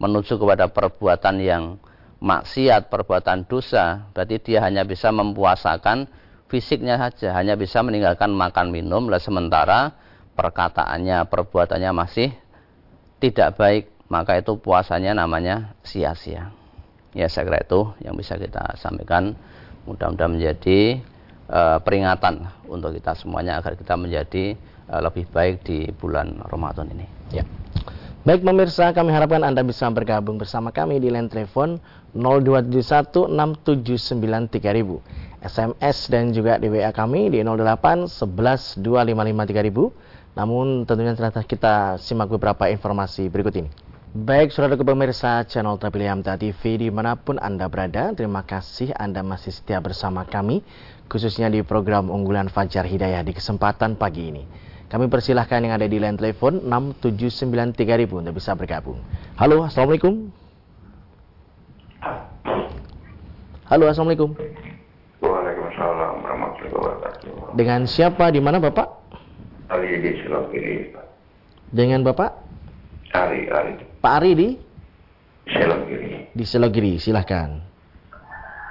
menuju 0.00 0.40
kepada 0.40 0.72
perbuatan 0.72 1.36
yang 1.38 1.76
maksiat 2.20 2.88
perbuatan 2.88 3.44
dosa. 3.44 4.08
Berarti 4.16 4.40
dia 4.40 4.64
hanya 4.64 4.82
bisa 4.82 5.12
mempuasakan 5.12 6.08
fisiknya 6.48 6.96
saja 6.96 7.36
hanya 7.36 7.54
bisa 7.54 7.84
meninggalkan 7.84 8.32
makan 8.32 8.72
minum. 8.72 9.06
Lah 9.12 9.20
sementara 9.20 9.92
perkataannya 10.34 11.28
perbuatannya 11.28 11.90
masih 11.92 12.32
tidak 13.20 13.56
baik 13.56 13.84
maka 14.06 14.38
itu 14.38 14.56
puasanya 14.58 15.12
namanya 15.16 15.76
sia-sia. 15.82 16.54
Ya 17.16 17.26
saya 17.32 17.48
kira 17.48 17.64
itu 17.64 17.80
yang 18.04 18.14
bisa 18.16 18.36
kita 18.36 18.76
sampaikan. 18.80 19.34
Mudah-mudahan 19.86 20.34
menjadi 20.34 20.98
uh, 21.46 21.78
peringatan 21.78 22.42
untuk 22.66 22.90
kita 22.98 23.14
semuanya 23.14 23.62
agar 23.62 23.78
kita 23.78 23.94
menjadi 23.94 24.58
uh, 24.90 25.00
lebih 25.02 25.26
baik 25.30 25.62
di 25.66 25.90
bulan 25.94 26.42
Ramadan 26.46 26.90
ini 26.92 27.06
ya 27.32 27.42
Baik 28.26 28.42
pemirsa, 28.42 28.90
kami 28.90 29.14
harapkan 29.14 29.46
Anda 29.46 29.62
bisa 29.62 29.86
bergabung 29.86 30.34
bersama 30.34 30.74
kami 30.74 30.98
di 30.98 31.14
line 31.14 31.30
telepon 31.30 31.78
02716793000. 32.10 34.58
SMS 35.46 36.10
dan 36.10 36.34
juga 36.34 36.58
di 36.58 36.66
WA 36.66 36.90
kami 36.90 37.30
di 37.30 37.46
08 37.46 38.10
11 38.10 38.82
255 38.82 38.82
3000. 38.82 40.34
Namun 40.34 40.90
tentunya 40.90 41.14
ternyata 41.14 41.46
kita 41.46 42.02
simak 42.02 42.26
beberapa 42.26 42.66
informasi 42.66 43.30
berikut 43.30 43.62
ini. 43.62 43.70
Baik, 44.10 44.50
saudara 44.50 44.74
pemirsa 44.74 45.46
channel 45.46 45.78
terpilih 45.78 46.18
Hamta 46.18 46.34
TV 46.34 46.82
di 46.82 46.90
mana 46.90 47.14
pun 47.14 47.38
Anda 47.38 47.70
berada, 47.70 48.10
terima 48.10 48.42
kasih 48.42 48.90
Anda 48.98 49.22
masih 49.22 49.54
setia 49.54 49.78
bersama 49.78 50.26
kami, 50.26 50.66
khususnya 51.06 51.46
di 51.46 51.62
program 51.62 52.10
unggulan 52.10 52.50
Fajar 52.50 52.90
Hidayah 52.90 53.22
di 53.22 53.30
kesempatan 53.30 53.94
pagi 53.94 54.34
ini. 54.34 54.66
Kami 54.86 55.10
persilahkan 55.10 55.66
yang 55.66 55.74
ada 55.74 55.90
di 55.90 55.98
line 55.98 56.14
telepon 56.14 56.62
6793000 56.62 58.22
untuk 58.22 58.34
bisa 58.38 58.54
bergabung. 58.54 59.02
Halo, 59.34 59.66
Assalamualaikum. 59.66 60.30
Halo, 63.66 63.90
Assalamualaikum. 63.90 64.30
Waalaikumsalam 65.18 66.22
warahmatullahi 66.22 66.70
wabarakatuh. 66.70 67.58
Dengan 67.58 67.82
siapa 67.90 68.30
di 68.30 68.38
mana 68.38 68.62
Bapak? 68.62 68.86
Ari 69.74 69.98
di 69.98 70.22
Selogiri. 70.22 70.94
Dengan 71.74 72.06
Bapak? 72.06 72.30
Ari, 73.10 73.50
Ari. 73.50 73.72
Pak 73.98 74.12
Ari 74.22 74.30
di? 74.38 74.48
Selogiri. 75.50 76.30
Di 76.30 76.44
Selogiri, 76.46 77.02
silahkan. 77.02 77.58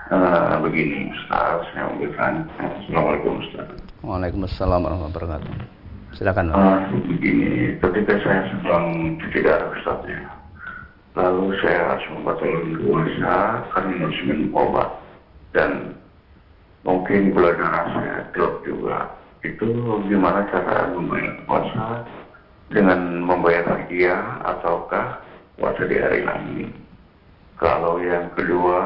Uh, 0.08 0.64
begini, 0.64 1.12
Ustaz, 1.12 1.68
saya 1.76 1.92
memberikan 1.92 2.48
Assalamualaikum 2.56 3.44
Ustaz. 3.44 3.68
Waalaikumsalam 4.00 4.80
warahmatullahi 4.80 5.44
wabarakatuh. 5.44 5.75
Silakan. 6.16 6.48
Uh, 6.48 6.80
begini, 7.12 7.76
ketika 7.84 8.16
saya 8.24 8.48
sedang 8.48 9.20
cuci 9.20 9.40
darah 9.44 9.68
Ustaz 9.76 10.00
ya, 10.08 10.24
lalu 11.20 11.52
saya 11.60 11.92
harus 11.92 12.08
membatalkan 12.16 12.80
puasa 12.88 13.36
karena 13.76 13.94
harus 14.00 14.20
minum 14.24 14.56
obat 14.56 14.90
dan 15.52 15.92
mungkin 16.88 17.36
gula 17.36 17.52
darah 17.60 17.86
saya 17.92 18.16
drop 18.32 18.64
juga. 18.64 19.12
Itu 19.44 19.68
gimana 20.08 20.48
cara 20.56 20.88
membayar 20.96 21.36
puasa 21.44 22.08
dengan 22.72 23.20
membayar 23.20 23.76
hadiah 23.76 24.40
ataukah 24.56 25.20
puasa 25.60 25.84
di 25.84 26.00
hari 26.00 26.24
lain? 26.24 26.72
Kalau 27.60 28.00
yang 28.00 28.32
kedua, 28.40 28.80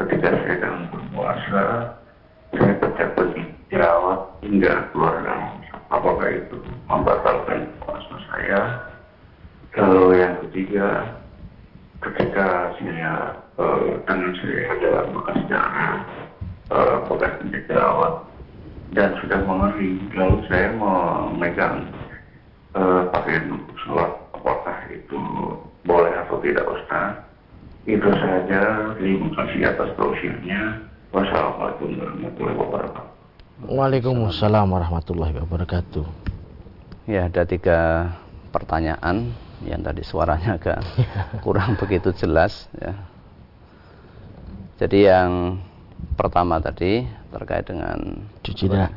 ketika 0.00 0.32
saya 0.32 0.54
dalam 0.64 0.88
berpuasa, 0.88 1.64
saya 2.56 2.72
pecah-pecah 2.80 3.48
jerawat 3.68 4.20
hingga 4.40 4.72
keluar 4.92 5.20
darah. 5.20 5.41
Apakah 6.02 6.34
itu 6.34 6.58
membatalkan 6.90 7.70
puasa 7.78 8.16
saya? 8.26 8.90
Kalau 9.70 10.10
yang 10.10 10.34
ketiga, 10.42 11.14
ketika 12.02 12.74
saya 12.74 13.38
uh, 13.54 14.02
tangan 14.10 14.34
saya 14.42 14.66
ada 14.74 14.92
bekas 15.14 15.38
darah, 15.46 15.96
uh, 16.74 17.06
bekas 17.06 17.38
jerawat, 17.70 18.18
dan 18.98 19.14
sudah 19.22 19.46
mengering, 19.46 20.02
lalu 20.18 20.42
saya 20.50 20.74
memegang 20.74 21.86
uh, 22.74 23.06
pakaian 23.14 23.62
sholat, 23.86 24.10
apakah 24.34 24.74
itu 24.90 25.22
boleh 25.86 26.10
atau 26.26 26.42
tidak 26.42 26.66
Ustaz? 26.66 27.22
Itu 27.86 28.10
saja. 28.10 28.90
Terima 28.98 29.30
kasih 29.38 29.70
atas 29.70 29.94
tausiahnya. 29.94 30.82
Wassalamualaikum 31.14 31.94
warahmatullahi 31.94 32.58
wabarakatuh. 32.58 33.21
Waalaikumsalam 33.62 34.74
warahmatullahi 34.74 35.38
wabarakatuh. 35.38 36.02
Ya, 37.06 37.30
ada 37.30 37.46
tiga 37.46 38.10
pertanyaan 38.50 39.30
yang 39.62 39.86
tadi 39.86 40.02
suaranya 40.02 40.58
agak 40.58 40.82
kurang 41.46 41.78
begitu 41.78 42.10
jelas 42.10 42.66
ya. 42.74 42.98
Jadi 44.82 45.06
yang 45.06 45.62
pertama 46.18 46.58
tadi 46.58 47.06
terkait 47.30 47.62
dengan 47.62 48.26
cuci 48.42 48.66
darah. 48.66 48.92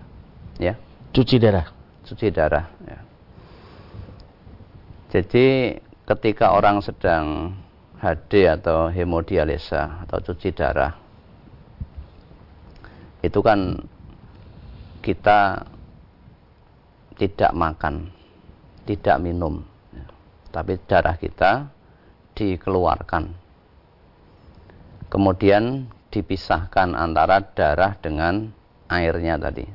Ya. 0.58 0.74
Cuci 1.14 1.38
darah. 1.38 1.70
Cuci 2.02 2.28
darah 2.34 2.66
ya. 2.90 3.00
Jadi 5.14 5.78
ketika 6.10 6.58
orang 6.58 6.82
sedang 6.82 7.54
HD 8.02 8.50
atau 8.50 8.90
hemodialisa 8.90 10.10
atau 10.10 10.18
cuci 10.26 10.50
darah 10.58 10.98
itu 13.22 13.42
kan 13.46 13.78
kita 15.06 15.62
tidak 17.14 17.52
makan, 17.54 18.10
tidak 18.90 19.22
minum, 19.22 19.62
tapi 20.50 20.82
darah 20.90 21.14
kita 21.14 21.70
dikeluarkan. 22.34 23.30
Kemudian 25.14 25.86
dipisahkan 26.10 26.98
antara 26.98 27.46
darah 27.54 27.94
dengan 28.02 28.50
airnya 28.90 29.38
tadi. 29.38 29.70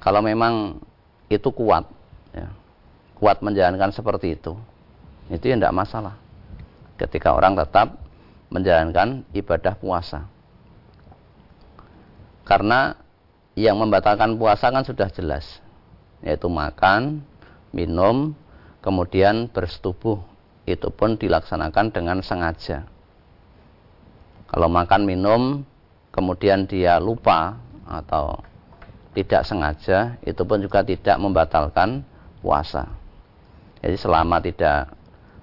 Kalau 0.00 0.24
memang 0.24 0.80
itu 1.28 1.48
kuat, 1.52 1.84
ya, 2.32 2.48
kuat 3.20 3.44
menjalankan 3.44 3.92
seperti 3.92 4.40
itu, 4.40 4.56
itu 5.28 5.44
ya 5.52 5.56
tidak 5.60 5.76
masalah 5.76 6.16
ketika 6.96 7.36
orang 7.36 7.56
tetap 7.60 8.00
menjalankan 8.48 9.24
ibadah 9.36 9.74
puasa. 9.76 10.28
Karena 12.44 13.03
yang 13.54 13.78
membatalkan 13.78 14.34
puasa 14.34 14.70
kan 14.74 14.82
sudah 14.82 15.06
jelas, 15.14 15.62
yaitu 16.26 16.50
makan, 16.50 17.22
minum, 17.70 18.34
kemudian 18.82 19.46
bersetubuh. 19.50 20.18
Itu 20.64 20.90
pun 20.90 21.14
dilaksanakan 21.20 21.92
dengan 21.92 22.18
sengaja. 22.24 22.88
Kalau 24.50 24.66
makan, 24.66 25.06
minum, 25.06 25.62
kemudian 26.10 26.66
dia 26.66 26.98
lupa 26.98 27.58
atau 27.84 28.42
tidak 29.14 29.46
sengaja, 29.46 30.18
itu 30.26 30.42
pun 30.42 30.58
juga 30.58 30.82
tidak 30.82 31.20
membatalkan 31.20 32.02
puasa. 32.42 32.90
Jadi 33.84 33.96
selama 34.00 34.40
tidak 34.40 34.88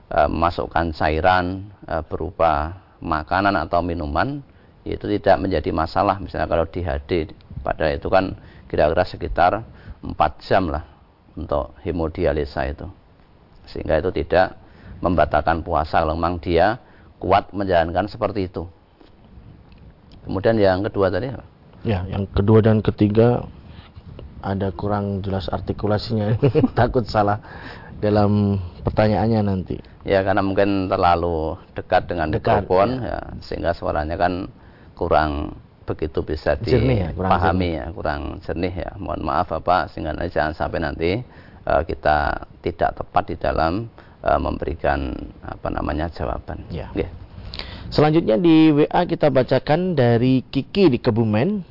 e, 0.10 0.19
memasukkan 0.26 0.91
cairan 0.97 1.69
e, 1.86 1.95
berupa 2.10 2.82
makanan 2.97 3.54
atau 3.62 3.86
minuman 3.86 4.41
itu 4.82 5.06
tidak 5.17 5.38
menjadi 5.41 5.69
masalah 5.69 6.17
misalnya 6.17 6.50
kalau 6.50 6.65
di 6.65 6.82
HD 6.82 7.30
pada 7.62 7.89
itu 7.93 8.10
kan 8.10 8.38
kira-kira 8.67 9.04
sekitar 9.06 9.52
4 10.02 10.17
jam 10.45 10.69
lah 10.69 10.84
untuk 11.38 11.78
hemodialisa 11.86 12.67
itu. 12.67 12.89
Sehingga 13.69 14.02
itu 14.02 14.10
tidak 14.12 14.58
membatalkan 15.02 15.65
puasa 15.65 16.02
kalau 16.02 16.17
memang 16.17 16.41
dia 16.41 16.82
kuat 17.21 17.54
menjalankan 17.54 18.10
seperti 18.10 18.50
itu. 18.50 18.65
Kemudian 20.26 20.58
yang 20.58 20.86
kedua 20.86 21.10
tadi 21.10 21.34
ya 21.82 22.06
yang 22.06 22.30
kedua 22.30 22.62
dan 22.62 22.86
ketiga 22.86 23.41
ada 24.41 24.74
kurang 24.74 25.21
jelas 25.21 25.50
artikulasinya. 25.50 26.38
Takut 26.78 27.06
salah 27.06 27.41
dalam 28.02 28.58
pertanyaannya 28.82 29.41
nanti. 29.45 29.78
Ya 30.02 30.26
karena 30.26 30.41
mungkin 30.41 30.89
terlalu 30.89 31.62
dekat 31.78 32.10
dengan 32.10 32.34
dekat, 32.34 32.65
mikrofon 32.65 33.06
ya. 33.06 33.06
ya 33.06 33.19
sehingga 33.45 33.71
suaranya 33.78 34.17
kan 34.17 34.50
kurang 34.97 35.58
begitu 35.82 36.22
bisa 36.22 36.56
dipahami 36.56 37.10
ya, 37.10 37.10
kurang 37.13 37.41
ya 37.58 37.86
kurang 37.89 38.22
jernih 38.46 38.76
ya 38.86 38.91
mohon 39.02 39.22
maaf 39.26 39.50
Bapak 39.50 39.91
sehingga 39.91 40.13
jangan 40.30 40.54
sampai 40.54 40.80
nanti 40.80 41.12
uh, 41.65 41.82
kita 41.82 42.48
tidak 42.62 43.02
tepat 43.02 43.24
di 43.34 43.36
dalam 43.41 43.89
uh, 44.22 44.39
memberikan 44.39 45.12
apa 45.41 45.67
namanya 45.74 46.08
jawaban 46.13 46.63
ya. 46.70 46.94
Okay. 46.94 47.10
selanjutnya 47.89 48.38
di 48.38 48.72
WA 48.72 49.02
kita 49.10 49.34
bacakan 49.34 49.98
dari 49.98 50.46
Kiki 50.46 50.94
di 50.94 51.02
Kebumen 51.02 51.65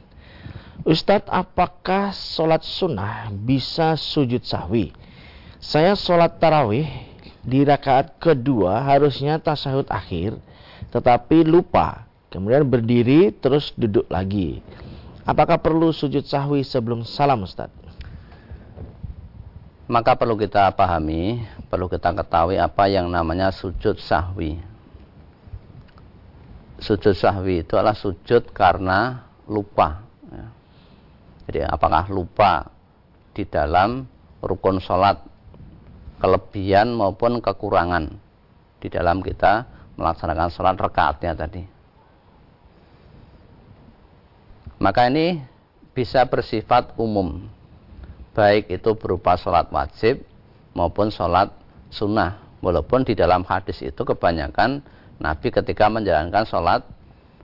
Ustadz 0.81 1.31
apakah 1.31 2.11
sholat 2.11 2.67
sunnah 2.67 3.31
bisa 3.31 3.95
sujud 3.95 4.43
sahwi 4.43 4.91
saya 5.61 5.93
sholat 5.93 6.41
tarawih 6.41 6.89
di 7.41 7.65
rakaat 7.65 8.21
kedua 8.21 8.85
harusnya 8.85 9.41
tasahud 9.41 9.89
akhir, 9.89 10.37
tetapi 10.93 11.45
lupa. 11.45 12.09
Kemudian 12.31 12.63
berdiri 12.63 13.35
terus 13.35 13.75
duduk 13.75 14.07
lagi. 14.07 14.63
Apakah 15.27 15.59
perlu 15.59 15.91
sujud 15.91 16.23
sahwi 16.23 16.63
sebelum 16.63 17.03
salam 17.03 17.43
Ustaz? 17.43 17.69
Maka 19.91 20.15
perlu 20.15 20.39
kita 20.39 20.71
pahami, 20.79 21.43
perlu 21.67 21.91
kita 21.91 22.15
ketahui 22.15 22.55
apa 22.63 22.87
yang 22.87 23.11
namanya 23.11 23.51
sujud 23.51 23.99
sahwi. 23.99 24.63
Sujud 26.79 27.19
sahwi 27.19 27.67
itu 27.67 27.75
adalah 27.75 27.99
sujud 27.99 28.55
karena 28.55 29.27
lupa. 29.51 30.07
Ya. 30.31 30.47
Jadi 31.51 31.61
apakah 31.67 32.07
lupa 32.07 32.71
di 33.35 33.43
dalam 33.43 34.07
rukun 34.39 34.79
sholat 34.79 35.19
kelebihan 36.23 36.95
maupun 36.95 37.43
kekurangan 37.43 38.15
di 38.79 38.87
dalam 38.87 39.19
kita 39.19 39.67
melaksanakan 39.99 40.49
sholat 40.55 40.79
rekaatnya 40.79 41.35
tadi. 41.35 41.80
Maka 44.81 45.13
ini 45.13 45.37
bisa 45.93 46.25
bersifat 46.25 46.97
umum, 46.97 47.45
baik 48.33 48.73
itu 48.73 48.97
berupa 48.97 49.37
sholat 49.37 49.69
wajib 49.69 50.25
maupun 50.73 51.13
sholat 51.13 51.53
sunnah. 51.93 52.41
Walaupun 52.65 53.05
di 53.05 53.17
dalam 53.17 53.45
hadis 53.45 53.81
itu 53.81 54.05
kebanyakan 54.05 54.85
Nabi 55.21 55.49
ketika 55.53 55.89
menjalankan 55.93 56.45
sholat 56.49 56.85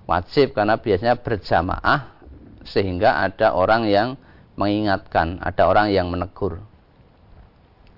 wajib 0.08 0.56
karena 0.56 0.80
biasanya 0.80 1.20
berjamaah 1.20 2.16
sehingga 2.64 3.20
ada 3.24 3.52
orang 3.52 3.84
yang 3.84 4.08
mengingatkan, 4.56 5.36
ada 5.44 5.68
orang 5.68 5.92
yang 5.92 6.08
menegur. 6.08 6.64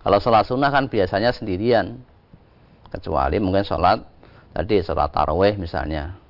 Kalau 0.02 0.18
sholat 0.18 0.50
sunnah 0.50 0.74
kan 0.74 0.90
biasanya 0.90 1.30
sendirian. 1.30 2.02
Kecuali 2.90 3.38
mungkin 3.38 3.62
sholat 3.62 4.02
tadi 4.50 4.82
sholat 4.82 5.14
taraweh 5.14 5.54
misalnya. 5.54 6.27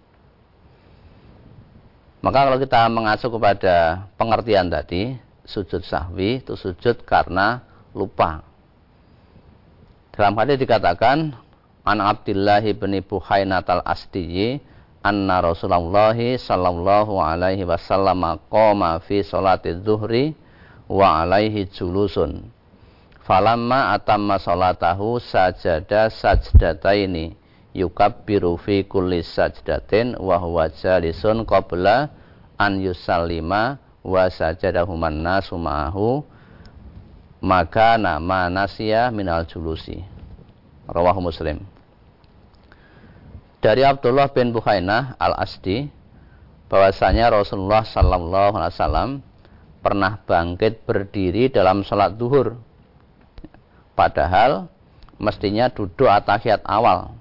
Maka 2.19 2.51
kalau 2.51 2.59
kita 2.59 2.91
mengacu 2.91 3.27
kepada 3.31 4.07
pengertian 4.19 4.67
tadi, 4.67 5.15
sujud 5.47 5.87
sahwi 5.87 6.43
itu 6.43 6.59
sujud 6.59 7.07
karena 7.07 7.63
lupa. 7.95 8.43
Dalam 10.11 10.35
hadis 10.35 10.59
dikatakan, 10.59 11.31
An 11.87 11.99
Abdullah 12.03 12.61
bin 12.61 12.99
Buhainat 13.07 13.71
al-Asdiyi, 13.71 14.59
anna 15.09 15.39
Rasulullah 15.41 16.15
sallallahu 16.15 17.23
alaihi 17.23 17.63
wasallam 17.63 18.43
qama 18.51 18.99
fi 19.07 19.23
salati 19.23 19.79
zuhri 19.79 20.35
wa 20.91 21.23
alaihi 21.23 21.71
julusun 21.71 22.51
falamma 23.23 23.95
atamma 23.95 24.43
salatahu 24.43 25.23
sajada 25.23 26.11
sajdataini 26.11 27.38
yukabbiru 27.75 28.57
fi 28.57 28.85
kulli 28.85 29.21
sajdatin 29.25 30.17
wa 30.17 30.41
huwa 30.41 30.69
jalisun 30.69 31.45
qabla 31.45 32.09
an 32.57 32.81
yusallima 32.81 33.77
wa 34.05 34.25
sajadahuman 34.31 35.15
nasu 35.15 35.59
ma'ahu 35.59 36.25
maka 37.45 38.01
nama 38.01 38.49
nasya 38.49 39.13
minal 39.13 39.45
julusi 39.47 40.01
rawahu 40.89 41.29
muslim 41.29 41.63
dari 43.59 43.83
Abdullah 43.83 44.31
bin 44.31 44.55
Bukhainah 44.55 45.19
al-Asdi 45.19 45.91
bahwasanya 46.71 47.35
Rasulullah 47.35 47.83
sallallahu 47.83 48.55
alaihi 48.55 48.75
wasallam 48.79 49.11
pernah 49.83 50.23
bangkit 50.23 50.87
berdiri 50.87 51.51
dalam 51.51 51.83
sholat 51.83 52.15
duhur. 52.15 52.55
Padahal 53.99 54.71
mestinya 55.19 55.67
duduk 55.67 56.07
atahiyat 56.07 56.63
awal. 56.63 57.18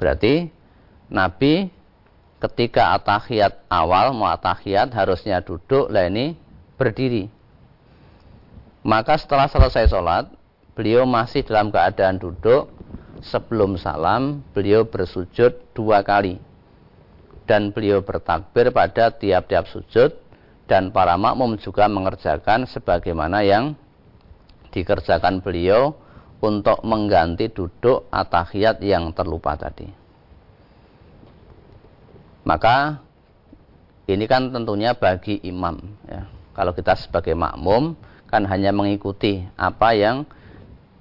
Berarti 0.00 0.48
Nabi 1.12 1.68
ketika 2.40 2.96
atahiyat 2.96 3.68
awal 3.68 4.16
mau 4.16 4.32
atahiyat 4.32 4.88
harusnya 4.96 5.44
duduk, 5.44 5.92
lah 5.92 6.08
ini 6.08 6.32
berdiri. 6.80 7.28
Maka 8.80 9.20
setelah 9.20 9.44
selesai 9.44 9.92
sholat, 9.92 10.32
beliau 10.72 11.04
masih 11.04 11.44
dalam 11.44 11.68
keadaan 11.68 12.16
duduk. 12.16 12.72
Sebelum 13.20 13.76
salam, 13.76 14.40
beliau 14.56 14.88
bersujud 14.88 15.52
dua 15.76 16.00
kali. 16.00 16.40
Dan 17.44 17.68
beliau 17.68 18.00
bertakbir 18.00 18.72
pada 18.72 19.12
tiap-tiap 19.12 19.68
sujud 19.68 20.16
dan 20.70 20.94
para 20.94 21.18
makmum 21.18 21.58
juga 21.58 21.90
mengerjakan 21.90 22.62
sebagaimana 22.64 23.42
yang 23.42 23.74
dikerjakan 24.70 25.42
beliau 25.42 25.98
untuk 26.40 26.80
mengganti 26.82 27.52
duduk 27.52 28.08
atahiyat 28.08 28.80
yang 28.80 29.12
terlupa 29.12 29.56
tadi. 29.56 29.88
Maka 32.44 33.00
ini 34.08 34.24
kan 34.24 34.48
tentunya 34.50 34.96
bagi 34.96 35.38
imam 35.44 35.76
ya. 36.08 36.24
Kalau 36.56 36.72
kita 36.74 36.96
sebagai 36.96 37.36
makmum 37.36 37.94
kan 38.26 38.42
hanya 38.48 38.72
mengikuti 38.72 39.44
apa 39.54 39.92
yang 39.94 40.24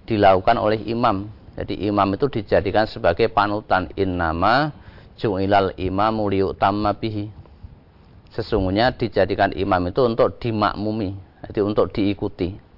dilakukan 0.05 0.59
oleh 0.59 0.79
imam. 0.85 1.31
Jadi 1.55 1.87
imam 1.87 2.07
itu 2.15 2.27
dijadikan 2.31 2.87
sebagai 2.87 3.27
panutan 3.31 3.91
innama 3.95 4.71
ju'ilal 5.19 5.75
imamu 5.75 6.31
liyutamma 6.31 6.95
bihi 6.95 7.39
sesungguhnya 8.33 8.93
dijadikan 8.93 9.53
imam 9.57 9.89
itu 9.89 10.05
untuk 10.05 10.37
dimakmumi, 10.37 11.17
jadi 11.49 11.59
untuk 11.65 11.89
diikuti. 11.89 12.68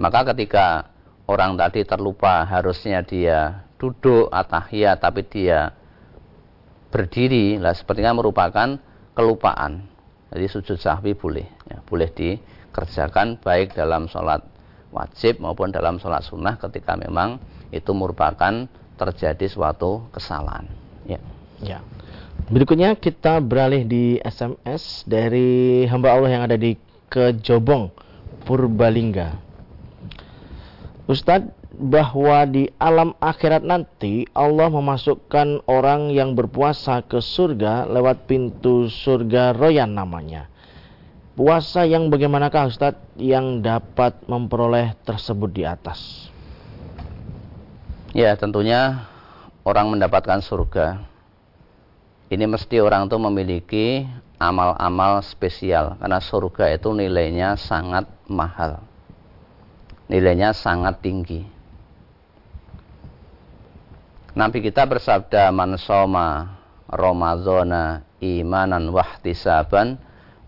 Maka 0.00 0.32
ketika 0.32 0.88
orang 1.28 1.60
tadi 1.60 1.84
terlupa 1.84 2.48
harusnya 2.48 3.04
dia 3.04 3.68
duduk 3.76 4.32
atahiyat 4.32 4.96
tapi 4.96 5.28
dia 5.28 5.76
berdiri, 6.88 7.60
lah 7.60 7.76
sepertinya 7.76 8.16
merupakan 8.16 8.80
kelupaan. 9.12 9.84
Jadi 10.32 10.46
sujud 10.48 10.78
sahwi 10.80 11.12
boleh, 11.12 11.44
ya, 11.68 11.84
boleh 11.84 12.08
dikerjakan 12.10 13.44
baik 13.44 13.76
dalam 13.76 14.08
sholat 14.08 14.40
wajib 14.88 15.38
maupun 15.38 15.68
dalam 15.68 16.00
sholat 16.00 16.24
sunnah 16.24 16.56
ketika 16.56 16.96
memang 16.96 17.36
itu 17.68 17.92
merupakan 17.92 18.66
terjadi 18.96 19.46
suatu 19.52 20.08
kesalahan. 20.10 20.64
Ya. 21.04 21.20
Ya. 21.60 21.78
Berikutnya 22.48 22.96
kita 22.96 23.38
beralih 23.38 23.84
di 23.84 24.16
SMS 24.24 25.04
dari 25.04 25.84
hamba 25.86 26.16
Allah 26.16 26.30
yang 26.32 26.42
ada 26.48 26.56
di 26.56 26.74
Kejobong, 27.10 27.92
Purbalingga. 28.48 29.49
Ustadz, 31.10 31.50
bahwa 31.74 32.46
di 32.46 32.70
alam 32.78 33.18
akhirat 33.18 33.66
nanti 33.66 34.30
Allah 34.30 34.70
memasukkan 34.70 35.66
orang 35.66 36.14
yang 36.14 36.38
berpuasa 36.38 37.02
ke 37.02 37.18
surga 37.18 37.90
lewat 37.90 38.30
pintu 38.30 38.86
surga 38.86 39.50
royan 39.50 39.90
namanya. 39.90 40.46
Puasa 41.34 41.82
yang 41.82 42.14
bagaimanakah 42.14 42.70
Ustadz 42.70 43.18
yang 43.18 43.58
dapat 43.58 44.22
memperoleh 44.30 44.94
tersebut 45.02 45.50
di 45.50 45.66
atas? 45.66 46.30
Ya 48.14 48.30
tentunya 48.38 49.10
orang 49.66 49.90
mendapatkan 49.90 50.38
surga 50.46 51.02
ini 52.30 52.46
mesti 52.46 52.78
orang 52.78 53.10
itu 53.10 53.18
memiliki 53.18 53.86
amal-amal 54.38 55.26
spesial 55.26 55.98
karena 55.98 56.22
surga 56.22 56.70
itu 56.70 56.94
nilainya 56.94 57.58
sangat 57.58 58.06
mahal 58.30 58.89
nilainya 60.10 60.50
sangat 60.50 60.98
tinggi 60.98 61.46
Nabi 64.34 64.58
kita 64.62 64.86
bersabda 64.86 65.54
man 65.54 65.78
soma 65.78 66.58
Ramadhana 66.90 68.02
imanan 68.18 68.90
wahtisaban 68.90 69.98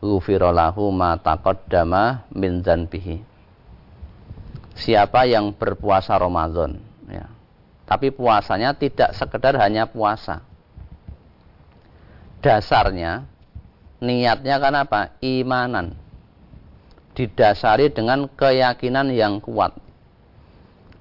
ghufirallahu 0.03 0.91
ma 0.91 1.15
taqaddama 1.19 2.27
min 2.35 2.63
dzanbihi 2.63 3.31
Siapa 4.73 5.29
yang 5.29 5.53
berpuasa 5.53 6.17
Ramadan 6.17 6.81
ya. 7.07 7.29
Tapi 7.87 8.09
puasanya 8.09 8.73
tidak 8.73 9.13
sekedar 9.15 9.55
hanya 9.61 9.85
puasa 9.85 10.41
dasarnya 12.43 13.25
niatnya 14.03 14.59
kan 14.59 14.75
apa? 14.75 15.01
Imanan. 15.23 15.95
Didasari 17.13 17.93
dengan 17.93 18.25
keyakinan 18.25 19.13
yang 19.13 19.37
kuat 19.39 19.77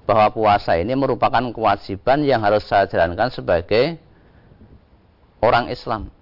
bahwa 0.04 0.28
puasa 0.34 0.76
ini 0.76 0.92
merupakan 0.92 1.40
kewajiban 1.54 2.26
yang 2.26 2.42
harus 2.44 2.66
saya 2.68 2.84
jalankan 2.84 3.32
sebagai 3.32 3.96
orang 5.40 5.72
Islam. 5.72 6.12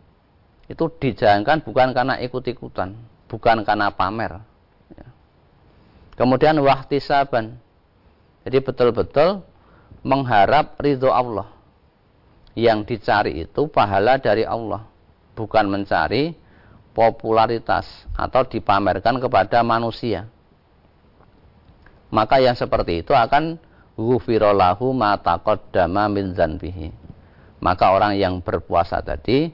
Itu 0.70 0.86
dijalankan 0.86 1.66
bukan 1.66 1.90
karena 1.90 2.14
ikut-ikutan, 2.22 2.94
bukan 3.26 3.66
karena 3.66 3.90
pamer. 3.90 4.38
Ya. 4.94 5.06
Kemudian 6.14 6.54
waktu 6.62 7.02
saban. 7.02 7.58
Jadi 8.46 8.62
betul-betul 8.62 9.42
mengharap 10.06 10.78
ridho 10.78 11.10
Allah. 11.10 11.50
Yang 12.54 12.94
dicari 12.94 13.46
itu 13.46 13.70
pahala 13.70 14.18
dari 14.18 14.42
Allah 14.42 14.82
bukan 15.38 15.70
mencari 15.70 16.34
popularitas 17.00 17.88
atau 18.12 18.44
dipamerkan 18.44 19.16
kepada 19.16 19.64
manusia. 19.64 20.28
Maka 22.12 22.44
yang 22.44 22.52
seperti 22.52 23.00
itu 23.00 23.16
akan 23.16 23.56
ghufirallahu 23.96 24.92
ma 24.92 25.16
taqaddama 25.16 26.12
min 26.12 26.36
zanbihi. 26.36 26.92
Maka 27.64 27.96
orang 27.96 28.20
yang 28.20 28.44
berpuasa 28.44 29.00
tadi 29.00 29.48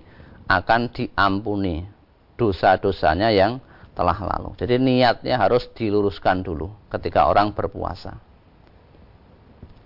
akan 0.50 0.90
diampuni 0.90 1.86
dosa-dosanya 2.34 3.30
yang 3.30 3.62
telah 3.94 4.18
lalu. 4.18 4.50
Jadi 4.58 4.82
niatnya 4.82 5.38
harus 5.38 5.70
diluruskan 5.70 6.42
dulu 6.42 6.74
ketika 6.90 7.30
orang 7.30 7.54
berpuasa. 7.54 8.18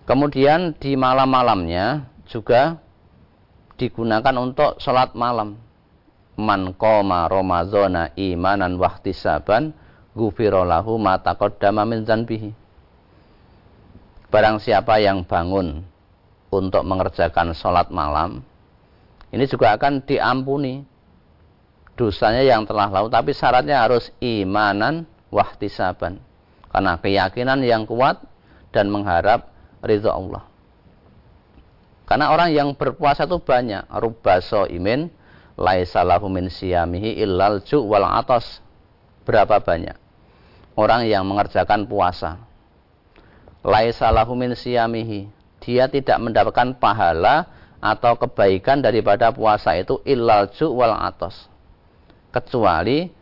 Kemudian 0.08 0.72
di 0.80 0.96
malam-malamnya 0.96 2.08
juga 2.24 2.80
digunakan 3.76 4.34
untuk 4.40 4.80
sholat 4.80 5.12
malam 5.12 5.69
man 6.40 6.72
qoma 6.74 7.28
ramadhana 7.28 8.16
imanan 8.16 8.80
wahtisaban 8.80 9.76
ghufira 10.16 10.64
lahu 10.64 10.96
ma 10.96 11.20
taqaddama 11.20 11.84
min 11.84 12.08
dzanbihi. 12.08 12.50
Barang 14.32 14.56
siapa 14.56 14.96
yang 14.96 15.28
bangun 15.28 15.84
untuk 16.48 16.82
mengerjakan 16.82 17.52
sholat 17.52 17.92
malam 17.92 18.40
ini 19.30 19.46
juga 19.46 19.78
akan 19.78 20.02
diampuni 20.02 20.82
dosanya 21.94 22.42
yang 22.42 22.66
telah 22.66 22.90
lalu 22.90 23.08
tapi 23.14 23.30
syaratnya 23.30 23.86
harus 23.86 24.10
imanan 24.18 25.06
wahtisaban. 25.30 26.18
Karena 26.70 26.98
keyakinan 26.98 27.62
yang 27.62 27.86
kuat 27.86 28.22
dan 28.70 28.90
mengharap 28.90 29.50
ridha 29.82 30.10
Allah. 30.10 30.46
Karena 32.06 32.34
orang 32.34 32.50
yang 32.50 32.68
berpuasa 32.74 33.26
itu 33.26 33.38
banyak 33.38 33.86
rubaso 34.02 34.66
imin 34.66 35.10
laisa 35.60 36.00
lahu 36.00 36.32
min 36.32 36.48
siyamihi 36.48 37.20
illal 37.20 37.60
ju' 37.60 37.84
wal 37.84 38.08
atas. 38.08 38.64
Berapa 39.28 39.60
banyak 39.60 39.94
orang 40.80 41.04
yang 41.04 41.28
mengerjakan 41.28 41.84
puasa. 41.84 42.40
Laisa 43.60 44.08
lahu 44.08 44.32
min 44.32 44.56
siyamihi. 44.56 45.28
Dia 45.60 45.92
tidak 45.92 46.16
mendapatkan 46.16 46.72
pahala 46.80 47.44
atau 47.84 48.16
kebaikan 48.16 48.80
daripada 48.80 49.28
puasa 49.28 49.76
itu 49.76 50.00
illal 50.08 50.48
ju' 50.56 50.72
wal 50.72 50.96
atas. 50.96 51.44
Kecuali 52.32 53.12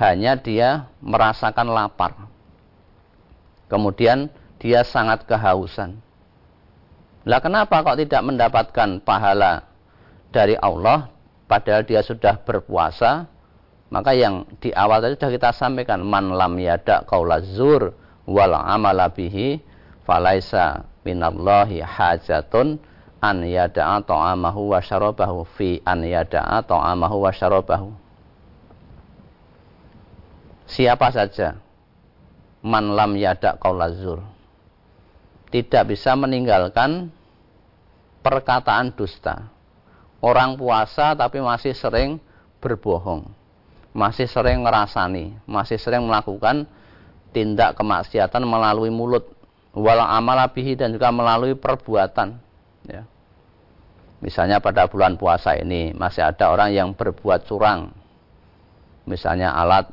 hanya 0.00 0.40
dia 0.40 0.88
merasakan 1.04 1.68
lapar. 1.68 2.16
Kemudian 3.68 4.32
dia 4.56 4.80
sangat 4.88 5.28
kehausan. 5.28 6.00
Lah 7.28 7.38
kenapa 7.44 7.84
kok 7.84 8.00
tidak 8.00 8.24
mendapatkan 8.24 9.04
pahala 9.04 9.68
dari 10.32 10.56
Allah 10.56 11.11
padahal 11.52 11.84
dia 11.84 12.00
sudah 12.00 12.40
berpuasa 12.40 13.28
Maka 13.92 14.16
yang 14.16 14.48
di 14.56 14.72
awal 14.72 15.04
tadi 15.04 15.20
sudah 15.20 15.32
kita 15.36 15.50
sampaikan 15.52 16.00
man 16.00 16.32
lam 16.32 16.56
yada 16.56 17.04
qaula 17.04 17.44
zur 17.44 17.92
wal 18.24 18.56
amala 18.56 19.12
bihi 19.12 19.60
falaisa 20.08 20.88
minallahi 21.04 21.84
hajatun 21.84 22.80
an 23.20 23.44
yada'a 23.44 24.00
ta'amahu 24.00 24.72
wa 24.72 24.80
syarabahu 24.80 25.44
fi 25.44 25.84
an 25.84 26.08
yada'a 26.08 26.64
ta'amahu 26.64 27.16
wa 27.20 27.30
syarabahu. 27.36 27.92
Siapa 30.72 31.12
saja 31.12 31.60
man 32.64 32.96
lam 32.96 33.12
yada 33.20 33.60
qaula 33.60 33.92
zur 33.92 34.24
tidak 35.52 35.92
bisa 35.92 36.16
meninggalkan 36.16 37.12
perkataan 38.24 38.96
dusta. 38.96 39.52
Orang 40.22 40.54
puasa 40.54 41.18
tapi 41.18 41.42
masih 41.42 41.74
sering 41.74 42.22
berbohong 42.62 43.42
masih 43.92 44.24
sering 44.24 44.64
ngerasani, 44.64 45.36
masih 45.44 45.76
sering 45.76 46.08
melakukan 46.08 46.64
tindak 47.32 47.76
kemaksiatan 47.76 48.40
melalui 48.44 48.88
mulut, 48.88 49.28
walau 49.76 50.04
amalabihi 50.04 50.76
dan 50.76 50.92
juga 50.96 51.12
melalui 51.12 51.52
perbuatan. 51.56 52.40
Ya. 52.88 53.04
Misalnya 54.24 54.64
pada 54.64 54.88
bulan 54.88 55.20
puasa 55.20 55.56
ini 55.56 55.92
masih 55.92 56.24
ada 56.24 56.48
orang 56.48 56.72
yang 56.72 56.88
berbuat 56.96 57.44
curang. 57.44 57.92
Misalnya 59.04 59.52
alat 59.52 59.92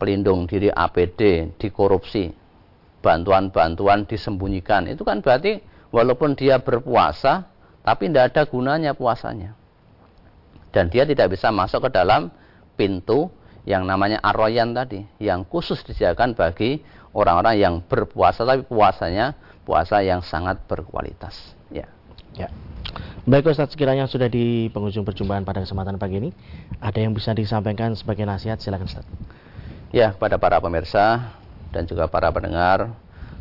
pelindung 0.00 0.48
diri 0.48 0.72
APD 0.72 1.52
dikorupsi, 1.60 2.32
bantuan-bantuan 3.04 4.08
disembunyikan. 4.08 4.88
Itu 4.88 5.04
kan 5.04 5.20
berarti 5.20 5.60
walaupun 5.92 6.38
dia 6.38 6.62
berpuasa, 6.62 7.44
tapi 7.86 8.10
tidak 8.10 8.34
ada 8.34 8.42
gunanya 8.50 8.98
puasanya. 8.98 9.54
Dan 10.74 10.90
dia 10.90 11.06
tidak 11.06 11.38
bisa 11.38 11.54
masuk 11.54 11.86
ke 11.86 11.90
dalam 11.94 12.34
pintu 12.74 13.30
yang 13.66 13.86
namanya 13.86 14.18
arroyan 14.22 14.74
tadi 14.74 15.06
yang 15.22 15.46
khusus 15.46 15.82
disediakan 15.86 16.34
bagi 16.34 16.82
orang-orang 17.16 17.54
yang 17.58 17.74
berpuasa 17.82 18.46
tapi 18.46 18.62
puasanya 18.62 19.34
puasa 19.66 20.04
yang 20.04 20.22
sangat 20.22 20.62
berkualitas 20.70 21.34
ya 21.74 21.90
ya 22.38 22.46
Baik 23.26 23.50
Ustaz, 23.50 23.74
sekiranya 23.74 24.06
sudah 24.06 24.30
di 24.30 24.70
penghujung 24.70 25.02
perjumpaan 25.02 25.42
pada 25.42 25.58
kesempatan 25.58 25.98
pagi 25.98 26.22
ini, 26.22 26.30
ada 26.78 26.94
yang 27.02 27.10
bisa 27.10 27.34
disampaikan 27.34 27.90
sebagai 27.98 28.22
nasihat, 28.22 28.62
silakan 28.62 28.86
Ustaz. 28.86 29.02
Ya, 29.90 30.14
kepada 30.14 30.38
para 30.38 30.62
pemirsa 30.62 31.34
dan 31.74 31.90
juga 31.90 32.06
para 32.06 32.30
pendengar 32.30 32.94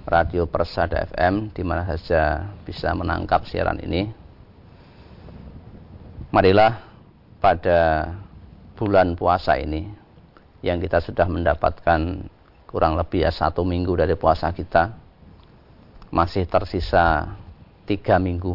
Radio 0.10 0.50
Persada 0.50 1.06
FM 1.06 1.54
di 1.54 1.62
mana 1.62 1.86
saja 1.86 2.50
bisa 2.66 2.98
menangkap 2.98 3.46
siaran 3.46 3.78
ini. 3.78 4.25
Marilah 6.36 6.84
pada 7.40 8.12
bulan 8.76 9.16
puasa 9.16 9.56
ini 9.56 9.88
yang 10.60 10.84
kita 10.84 11.00
sudah 11.00 11.32
mendapatkan 11.32 12.28
kurang 12.68 13.00
lebih 13.00 13.24
ya 13.24 13.32
satu 13.32 13.64
minggu 13.64 13.96
dari 13.96 14.20
puasa 14.20 14.52
kita 14.52 14.92
masih 16.12 16.44
tersisa 16.44 17.40
tiga 17.88 18.20
minggu. 18.20 18.52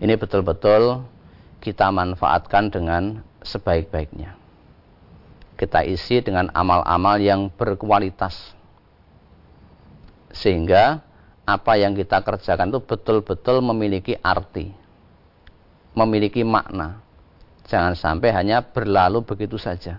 Ini 0.00 0.16
betul-betul 0.16 1.04
kita 1.60 1.92
manfaatkan 1.92 2.72
dengan 2.72 3.20
sebaik-baiknya. 3.44 4.40
Kita 5.60 5.84
isi 5.84 6.24
dengan 6.24 6.48
amal-amal 6.56 7.20
yang 7.20 7.52
berkualitas. 7.52 8.56
Sehingga 10.32 10.96
apa 11.44 11.76
yang 11.76 11.92
kita 11.92 12.24
kerjakan 12.24 12.72
itu 12.72 12.80
betul-betul 12.80 13.60
memiliki 13.60 14.16
arti 14.24 14.85
memiliki 15.96 16.44
makna 16.44 17.06
Jangan 17.66 17.98
sampai 17.98 18.30
hanya 18.30 18.62
berlalu 18.62 19.26
begitu 19.26 19.58
saja. 19.58 19.98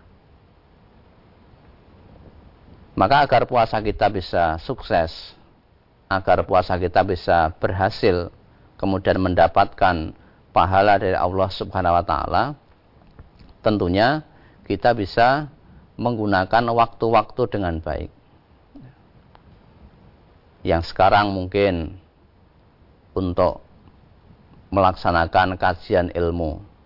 Maka 2.98 3.28
agar 3.28 3.44
puasa 3.46 3.78
kita 3.84 4.08
bisa 4.10 4.58
sukses, 4.64 5.36
agar 6.08 6.48
puasa 6.48 6.80
kita 6.80 7.04
bisa 7.04 7.52
berhasil, 7.60 8.32
kemudian 8.80 9.20
mendapatkan 9.20 10.16
pahala 10.56 10.98
dari 10.98 11.14
Allah 11.14 11.50
Subhanahu 11.52 11.94
wa 11.94 12.06
taala, 12.08 12.44
tentunya 13.62 14.24
kita 14.66 14.96
bisa 14.96 15.52
menggunakan 16.00 16.72
waktu-waktu 16.72 17.42
dengan 17.52 17.84
baik. 17.84 18.10
Yang 20.66 20.96
sekarang 20.96 21.36
mungkin 21.36 22.00
untuk 23.14 23.67
melaksanakan 24.70 25.56
kajian 25.56 26.12
ilmu 26.12 26.78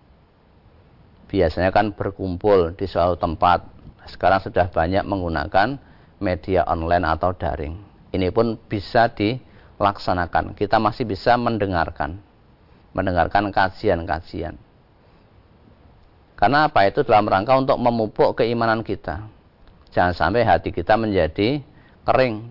biasanya 1.32 1.72
kan 1.72 1.96
berkumpul 1.96 2.76
di 2.76 2.84
suatu 2.84 3.16
tempat. 3.16 3.64
Sekarang 4.04 4.44
sudah 4.44 4.68
banyak 4.68 5.00
menggunakan 5.08 5.80
media 6.20 6.68
online 6.68 7.08
atau 7.08 7.32
daring. 7.32 7.80
Ini 8.12 8.28
pun 8.28 8.60
bisa 8.68 9.08
dilaksanakan. 9.08 10.52
Kita 10.52 10.76
masih 10.76 11.08
bisa 11.08 11.40
mendengarkan, 11.40 12.20
mendengarkan 12.92 13.48
kajian-kajian. 13.48 14.60
Karena 16.36 16.68
apa 16.68 16.84
itu 16.84 17.00
dalam 17.06 17.24
rangka 17.24 17.56
untuk 17.56 17.78
memupuk 17.80 18.36
keimanan 18.36 18.84
kita. 18.84 19.24
Jangan 19.94 20.12
sampai 20.12 20.44
hati 20.44 20.74
kita 20.74 20.98
menjadi 20.98 21.62
kering 22.04 22.50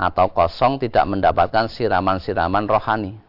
atau 0.00 0.32
kosong 0.32 0.80
tidak 0.80 1.04
mendapatkan 1.04 1.68
siraman-siraman 1.68 2.64
rohani. 2.64 3.20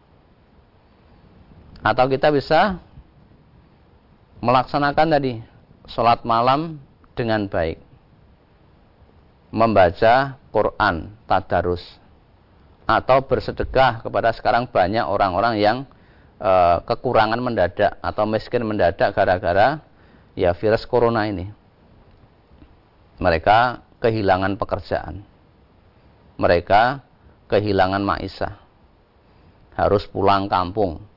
Atau 1.82 2.06
kita 2.06 2.30
bisa 2.30 2.78
melaksanakan 4.38 5.06
tadi 5.18 5.42
sholat 5.90 6.22
malam 6.22 6.78
dengan 7.18 7.50
baik. 7.50 7.82
Membaca 9.50 10.38
Quran 10.54 11.10
tadarus. 11.26 11.82
Atau 12.86 13.26
bersedekah 13.26 14.02
kepada 14.02 14.30
sekarang 14.30 14.70
banyak 14.70 15.02
orang-orang 15.02 15.54
yang 15.58 15.78
e, 16.38 16.50
kekurangan 16.86 17.38
mendadak 17.42 17.98
atau 17.98 18.24
miskin 18.30 18.62
mendadak 18.62 19.10
gara-gara 19.14 19.82
ya 20.38 20.54
virus 20.54 20.86
corona 20.86 21.26
ini. 21.26 21.50
Mereka 23.18 23.82
kehilangan 24.02 24.54
pekerjaan. 24.54 25.22
Mereka 26.38 27.02
kehilangan 27.50 28.02
maisha 28.02 28.58
harus 29.76 30.08
pulang 30.08 30.48
kampung 30.48 31.11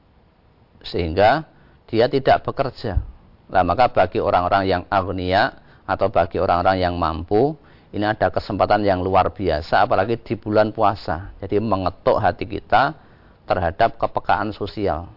sehingga 0.86 1.50
dia 1.90 2.06
tidak 2.08 2.46
bekerja 2.46 3.02
Nah, 3.46 3.62
maka 3.62 3.94
bagi 3.94 4.18
orang-orang 4.18 4.64
yang 4.66 4.84
agnia 4.90 5.62
atau 5.86 6.10
bagi 6.10 6.42
orang-orang 6.42 6.82
yang 6.82 6.96
mampu, 6.98 7.54
ini 7.94 8.04
ada 8.04 8.34
kesempatan 8.34 8.82
yang 8.82 9.06
luar 9.06 9.30
biasa 9.32 9.86
apalagi 9.86 10.18
di 10.18 10.34
bulan 10.36 10.74
puasa. 10.74 11.32
Jadi 11.38 11.62
mengetuk 11.62 12.18
hati 12.18 12.50
kita 12.50 12.98
terhadap 13.46 14.02
kepekaan 14.02 14.50
sosial. 14.50 15.14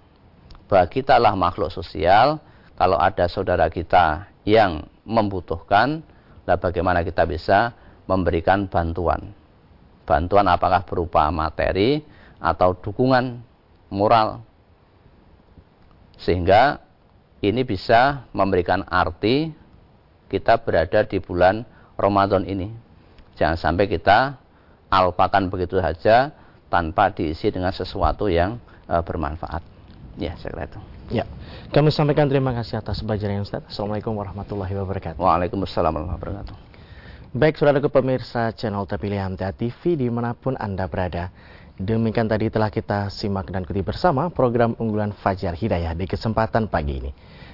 Bahwa 0.69 0.85
kita 0.93 1.17
lah 1.17 1.33
makhluk 1.33 1.73
sosial, 1.73 2.37
kalau 2.77 3.01
ada 3.01 3.25
saudara 3.27 3.73
kita 3.73 4.29
yang 4.45 4.85
membutuhkan, 5.09 6.05
lah 6.45 6.61
bagaimana 6.61 7.01
kita 7.01 7.25
bisa 7.25 7.73
memberikan 8.05 8.69
bantuan. 8.69 9.33
Bantuan 10.05 10.45
apakah 10.53 10.85
berupa 10.85 11.33
materi 11.33 12.05
atau 12.41 12.77
dukungan 12.77 13.41
moral. 13.89 14.45
Sehingga 16.19 16.83
ini 17.41 17.63
bisa 17.63 18.27
memberikan 18.35 18.83
arti 18.91 19.55
kita 20.29 20.61
berada 20.61 21.07
di 21.07 21.23
bulan 21.23 21.63
Ramadan 21.95 22.45
ini. 22.45 22.71
Jangan 23.39 23.57
sampai 23.57 23.87
kita 23.87 24.35
alpakan 24.91 25.47
begitu 25.47 25.79
saja 25.79 26.35
tanpa 26.69 27.15
diisi 27.15 27.49
dengan 27.49 27.71
sesuatu 27.71 28.27
yang 28.29 28.59
uh, 28.91 29.01
bermanfaat. 29.01 29.63
Ya, 30.19 30.35
saya 30.43 30.51
kira 30.53 30.65
itu. 30.67 30.81
Ya, 31.09 31.25
kami 31.73 31.89
sampaikan 31.89 32.29
terima 32.29 32.53
kasih 32.53 32.85
atas 32.85 33.01
pelajaran 33.01 33.41
yang 33.41 33.47
Ustaz. 33.47 33.65
Assalamualaikum 33.65 34.13
warahmatullahi 34.13 34.77
wabarakatuh. 34.77 35.17
Waalaikumsalam 35.17 35.95
warahmatullahi 35.95 36.45
wabarakatuh. 36.45 36.57
Baik, 37.33 37.61
saudara 37.61 37.81
pemirsa 37.81 38.53
channel 38.53 38.85
terpilih 38.85 39.21
TV 39.57 39.97
di 39.97 40.09
mana 40.09 40.33
pun 40.37 40.57
Anda 40.57 40.85
berada. 40.89 41.33
Demikian 41.79 42.27
tadi 42.27 42.51
telah 42.51 42.75
kita 42.75 43.07
simak 43.07 43.55
dan 43.55 43.63
ikuti 43.63 43.87
bersama 43.87 44.27
program 44.35 44.75
unggulan 44.83 45.15
Fajar 45.15 45.55
Hidayah 45.55 45.95
di 45.95 46.11
kesempatan 46.11 46.67
pagi 46.67 46.99
ini. 46.99 47.11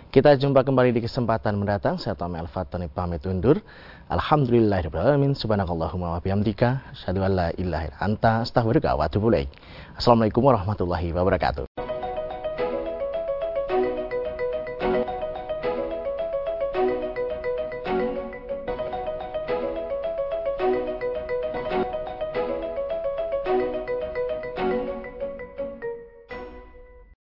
Kita 0.09 0.33
jumpa 0.33 0.65
kembali 0.65 0.97
di 0.97 1.05
kesempatan 1.05 1.61
mendatang. 1.61 2.01
Saya 2.01 2.17
Tommy 2.17 2.41
Al-Fatani 2.41 2.89
pamit 2.89 3.21
undur. 3.29 3.61
Alhamdulillahirrahmanirrahim. 4.09 5.37
Subhanakallahumma 5.37 6.17
wa 6.17 6.21
bihamdika. 6.25 6.97
Asyadu 6.97 7.21
an 7.21 7.33
la 7.37 7.49
ilaha 7.53 7.93
anta 8.01 8.49
astaghfiruka 8.49 8.97
wa 8.97 9.05
atubu 9.05 9.29
Assalamualaikum 9.93 10.41
warahmatullahi 10.41 11.13
wabarakatuh. 11.13 11.84